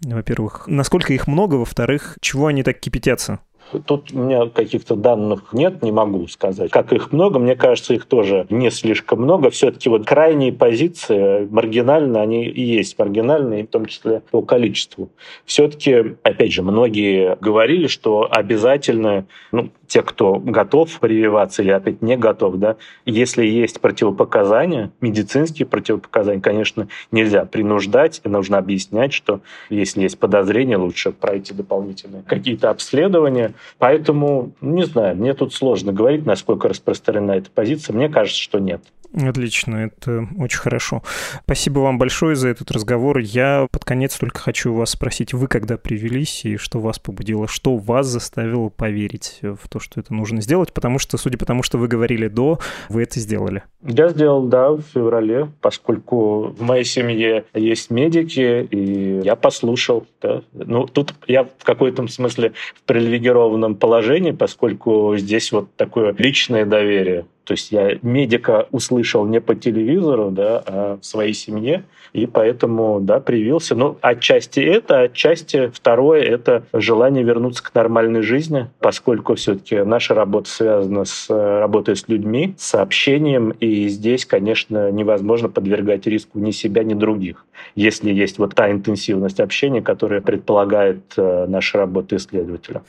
Во-первых, 0.02 0.64
насколько 0.68 1.14
их 1.14 1.28
много, 1.28 1.56
во-вторых, 1.56 2.18
чего 2.22 2.48
они 2.48 2.64
так 2.64 2.80
кипятятся? 2.80 3.40
Тут 3.86 4.12
у 4.14 4.20
меня 4.20 4.48
каких-то 4.48 4.96
данных 4.96 5.52
нет, 5.52 5.82
не 5.84 5.92
могу 5.92 6.28
сказать. 6.28 6.72
Как 6.72 6.94
их 6.94 7.12
много, 7.12 7.40
мне 7.40 7.56
кажется, 7.56 7.94
их 7.94 8.06
тоже 8.06 8.46
не 8.50 8.72
слишком 8.72 9.22
много. 9.22 9.50
Все-таки 9.50 9.90
вот 9.90 10.06
крайние 10.06 10.54
позиции, 10.54 11.48
маргинальные, 11.50 12.22
они 12.22 12.46
и 12.46 12.62
есть 12.62 12.98
маргинальные, 12.98 13.66
в 13.66 13.68
том 13.68 13.86
числе 13.86 14.22
по 14.32 14.42
количеству. 14.42 15.10
Все-таки, 15.46 16.16
опять 16.24 16.54
же, 16.54 16.62
многие 16.62 17.38
говорили, 17.42 17.88
что 17.88 18.28
обязательно, 18.30 19.26
ну, 19.52 19.70
те, 19.88 20.02
кто 20.02 20.36
готов 20.36 21.00
прививаться 21.00 21.64
или 21.64 21.72
опять 21.72 22.02
не 22.02 22.18
готов, 22.18 22.58
да, 22.58 22.76
если 23.06 23.46
есть 23.46 23.80
противопоказания, 23.80 24.92
медицинские 25.02 25.66
противопоказания, 25.66 26.42
конечно, 26.42 26.88
нельзя 27.12 27.46
принуждать, 27.46 28.22
и 28.24 28.30
нужно 28.30 28.58
объяснять, 28.58 29.14
что 29.14 29.42
если 29.70 30.02
есть 30.02 30.20
подозрение, 30.20 30.78
лучше 30.78 31.12
пройти 31.12 31.54
дополнительные 31.54 32.24
какие-то 32.24 32.70
обследования. 32.70 33.54
Поэтому, 33.78 34.52
не 34.62 34.86
знаю, 34.86 35.16
мне 35.16 35.34
тут 35.34 35.54
сложно 35.54 35.94
говорить, 35.94 36.26
насколько 36.26 36.68
распространена 36.68 37.32
эта 37.32 37.50
позиция. 37.50 37.96
Мне 37.96 38.10
кажется, 38.10 38.42
что 38.42 38.60
нет. 38.60 38.82
Отлично, 39.14 39.76
это 39.76 40.28
очень 40.38 40.60
хорошо. 40.60 41.02
Спасибо 41.44 41.80
вам 41.80 41.98
большое 41.98 42.36
за 42.36 42.50
этот 42.50 42.72
разговор. 42.72 43.20
Я 43.20 43.68
под 43.72 43.86
конец 43.86 44.18
только 44.18 44.40
хочу 44.40 44.74
вас 44.74 44.92
спросить, 44.92 45.34
вы 45.34 45.48
когда 45.48 45.78
привелись 45.78 46.46
и 46.46 46.58
что 46.58 46.80
вас 46.80 47.00
побудило, 47.00 47.48
что 47.48 47.78
вас 47.78 48.08
заставило 48.08 48.70
поверить 48.70 49.40
в 49.42 49.70
то, 49.70 49.80
что 49.80 50.00
это 50.00 50.14
нужно 50.14 50.42
сделать, 50.42 50.74
потому 50.74 51.00
что, 51.00 51.18
судя 51.18 51.38
по 51.38 51.46
тому, 51.46 51.64
что 51.64 51.78
вы 51.78 51.88
говорили 51.88 52.28
до, 52.28 52.60
вы 52.90 53.04
это 53.04 53.20
сделали. 53.20 53.64
Я 53.84 54.10
сделал, 54.10 54.48
да, 54.48 54.72
в 54.72 54.82
феврале, 54.82 55.50
поскольку 55.62 56.48
в 56.48 56.62
моей 56.62 56.84
семье 56.84 57.46
есть 57.54 57.90
медики, 57.90 58.68
и 58.70 59.22
я 59.24 59.36
послушал. 59.36 60.06
Да. 60.22 60.42
Ну, 60.54 60.86
тут 60.86 61.14
я 61.28 61.46
в 61.46 61.64
какой-то 61.64 62.06
смысле 62.08 62.54
в 62.76 62.82
привилегированном 62.84 63.76
положении, 63.76 64.32
поскольку 64.32 65.16
здесь 65.18 65.52
вот 65.52 65.74
такое 65.76 66.14
личное 66.18 66.66
доверие 66.66 67.26
то 67.48 67.54
есть 67.54 67.72
я 67.72 67.98
медика 68.02 68.68
услышал 68.72 69.26
не 69.26 69.40
по 69.40 69.56
телевизору, 69.56 70.32
да, 70.32 70.64
а 70.66 70.98
в 71.02 71.06
своей 71.06 71.34
семье, 71.34 71.86
и 72.12 72.26
поэтому, 72.26 73.00
да, 73.00 73.22
привился. 73.22 73.74
Ну, 73.74 73.98
отчасти 74.02 74.60
это, 74.60 75.04
отчасти 75.04 75.72
второе— 75.74 76.22
это 76.24 76.66
желание 76.74 77.24
вернуться 77.24 77.64
к 77.64 77.74
нормальной 77.74 78.22
жизни, 78.22 78.68
поскольку 78.80 79.36
все-таки 79.36 79.78
наша 79.78 80.14
работа 80.14 80.50
связана 80.50 81.06
с 81.06 81.30
работой 81.30 81.96
с 81.96 82.10
людьми, 82.10 82.54
с 82.58 82.76
общением, 82.76 83.52
и 83.52 83.88
здесь, 83.88 84.26
конечно, 84.26 84.92
невозможно 84.92 85.48
подвергать 85.48 86.06
риску 86.06 86.40
ни 86.40 86.52
себя, 86.52 86.84
ни 86.84 86.96
других, 86.96 87.46
если 87.76 88.12
есть 88.12 88.40
вот 88.40 88.56
та 88.56 88.70
интенсивность 88.70 89.40
общения, 89.40 89.82
которая 89.82 90.20
предполагает 90.20 91.14
э, 91.16 91.46
наша 91.48 91.78
работа 91.78 92.18
исследователя. 92.18 92.84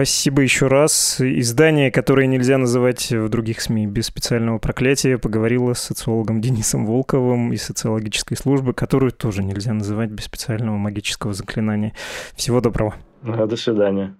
Спасибо 0.00 0.40
еще 0.40 0.68
раз. 0.68 1.20
Издание, 1.20 1.90
которое 1.90 2.26
нельзя 2.26 2.56
называть 2.56 3.10
в 3.12 3.28
других 3.28 3.60
СМИ 3.60 3.86
без 3.86 4.06
специального 4.06 4.58
проклятия, 4.58 5.18
поговорила 5.18 5.74
с 5.74 5.80
социологом 5.80 6.40
Денисом 6.40 6.86
Волковым 6.86 7.52
из 7.52 7.64
социологической 7.64 8.34
службы, 8.38 8.72
которую 8.72 9.12
тоже 9.12 9.44
нельзя 9.44 9.74
называть 9.74 10.08
без 10.08 10.24
специального 10.24 10.78
магического 10.78 11.34
заклинания. 11.34 11.92
Всего 12.34 12.62
доброго. 12.62 12.94
До 13.22 13.56
свидания. 13.56 14.16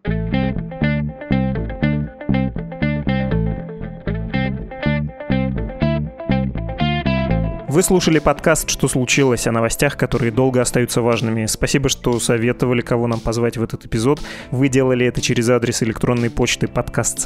Вы 7.71 7.85
слушали 7.85 8.19
подкаст 8.19 8.69
«Что 8.69 8.89
случилось?» 8.89 9.47
о 9.47 9.53
новостях, 9.53 9.97
которые 9.97 10.33
долго 10.33 10.61
остаются 10.61 11.03
важными. 11.03 11.47
Спасибо, 11.47 11.89
что 11.89 12.19
советовали, 12.19 12.81
кого 12.81 13.07
нам 13.07 13.21
позвать 13.21 13.57
в 13.57 13.63
этот 13.63 13.87
эпизод. 13.87 14.21
Вы 14.51 14.69
делали 14.69 15.07
это 15.07 15.21
через 15.21 15.49
адрес 15.49 15.81
электронной 15.85 16.31
почты 16.31 16.67
подкаст 16.67 17.21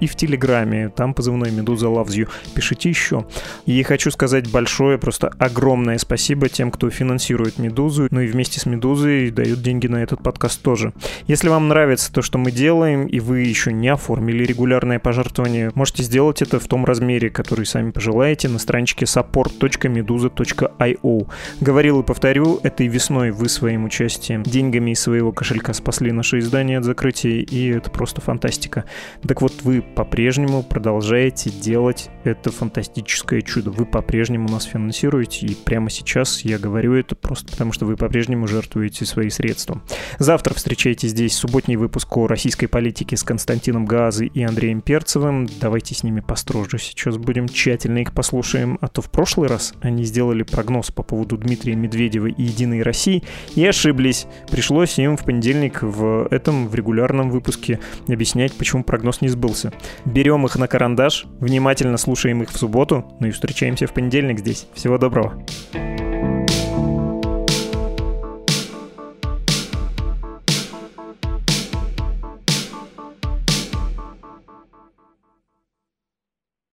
и 0.00 0.08
в 0.08 0.16
Телеграме. 0.16 0.88
Там 0.88 1.14
позывной 1.14 1.52
Медуза 1.52 1.86
Loves 1.86 2.08
You. 2.08 2.28
Пишите 2.56 2.88
еще. 2.88 3.24
И 3.66 3.80
хочу 3.84 4.10
сказать 4.10 4.50
большое, 4.50 4.98
просто 4.98 5.28
огромное 5.38 5.98
спасибо 5.98 6.48
тем, 6.48 6.72
кто 6.72 6.90
финансирует 6.90 7.58
Медузу, 7.60 8.08
ну 8.10 8.20
и 8.20 8.26
вместе 8.26 8.58
с 8.58 8.66
Медузой 8.66 9.30
дают 9.30 9.62
деньги 9.62 9.86
на 9.86 10.02
этот 10.02 10.24
подкаст 10.24 10.60
тоже. 10.60 10.92
Если 11.28 11.48
вам 11.48 11.68
нравится 11.68 12.12
то, 12.12 12.20
что 12.20 12.36
мы 12.36 12.50
делаем, 12.50 13.06
и 13.06 13.20
вы 13.20 13.42
еще 13.42 13.72
не 13.72 13.90
оформили 13.90 14.42
регулярное 14.42 14.98
пожертвование, 14.98 15.70
можете 15.76 16.02
сделать 16.02 16.42
это 16.42 16.58
в 16.58 16.66
том 16.66 16.84
размере, 16.84 17.30
который 17.30 17.64
сами 17.64 17.92
пожелаете 17.92 18.48
на 18.48 18.58
страничке 18.58 18.87
страничке 18.88 19.04
support.meduza.io. 19.04 21.28
Говорил 21.60 22.00
и 22.00 22.04
повторю, 22.04 22.60
этой 22.62 22.88
весной 22.88 23.30
вы 23.30 23.48
своим 23.48 23.84
участием, 23.84 24.42
деньгами 24.42 24.92
из 24.92 25.00
своего 25.00 25.32
кошелька 25.32 25.72
спасли 25.72 26.12
наше 26.12 26.38
издание 26.38 26.78
от 26.78 26.84
закрытия, 26.84 27.42
и 27.42 27.68
это 27.68 27.90
просто 27.90 28.20
фантастика. 28.20 28.84
Так 29.26 29.42
вот, 29.42 29.62
вы 29.62 29.82
по-прежнему 29.82 30.62
продолжаете 30.62 31.50
делать 31.50 32.10
это 32.24 32.50
фантастическое 32.50 33.42
чудо. 33.42 33.70
Вы 33.70 33.84
по-прежнему 33.84 34.48
нас 34.48 34.64
финансируете, 34.64 35.46
и 35.46 35.54
прямо 35.54 35.90
сейчас 35.90 36.42
я 36.42 36.58
говорю 36.58 36.94
это 36.94 37.14
просто 37.14 37.52
потому, 37.52 37.72
что 37.72 37.86
вы 37.86 37.96
по-прежнему 37.96 38.46
жертвуете 38.46 39.04
свои 39.04 39.30
средства. 39.30 39.82
Завтра 40.18 40.54
встречайте 40.54 41.08
здесь 41.08 41.34
субботний 41.34 41.76
выпуск 41.76 42.16
о 42.16 42.26
российской 42.26 42.66
политике 42.66 43.16
с 43.16 43.22
Константином 43.22 43.84
Газой 43.84 44.30
и 44.32 44.42
Андреем 44.42 44.80
Перцевым. 44.80 45.48
Давайте 45.60 45.94
с 45.94 46.02
ними 46.02 46.20
построже 46.20 46.78
сейчас 46.78 47.16
будем 47.16 47.48
тщательно 47.48 47.98
их 47.98 48.12
послушаем, 48.12 48.77
а 48.80 48.88
то 48.88 49.02
в 49.02 49.10
прошлый 49.10 49.48
раз 49.48 49.74
они 49.80 50.04
сделали 50.04 50.42
прогноз 50.42 50.90
по 50.90 51.02
поводу 51.02 51.36
Дмитрия 51.36 51.74
Медведева 51.74 52.26
и 52.26 52.42
Единой 52.42 52.82
России 52.82 53.22
и 53.54 53.66
ошиблись. 53.66 54.26
Пришлось 54.50 54.98
им 54.98 55.16
в 55.16 55.24
понедельник 55.24 55.82
в 55.82 56.28
этом, 56.30 56.68
в 56.68 56.74
регулярном 56.74 57.30
выпуске 57.30 57.80
объяснять, 58.06 58.52
почему 58.54 58.84
прогноз 58.84 59.20
не 59.20 59.28
сбылся. 59.28 59.72
Берем 60.04 60.44
их 60.46 60.56
на 60.56 60.68
карандаш, 60.68 61.26
внимательно 61.40 61.96
слушаем 61.96 62.42
их 62.42 62.50
в 62.50 62.58
субботу, 62.58 63.04
ну 63.20 63.28
и 63.28 63.30
встречаемся 63.30 63.86
в 63.86 63.92
понедельник 63.92 64.40
здесь. 64.40 64.66
Всего 64.74 64.98
доброго. 64.98 65.44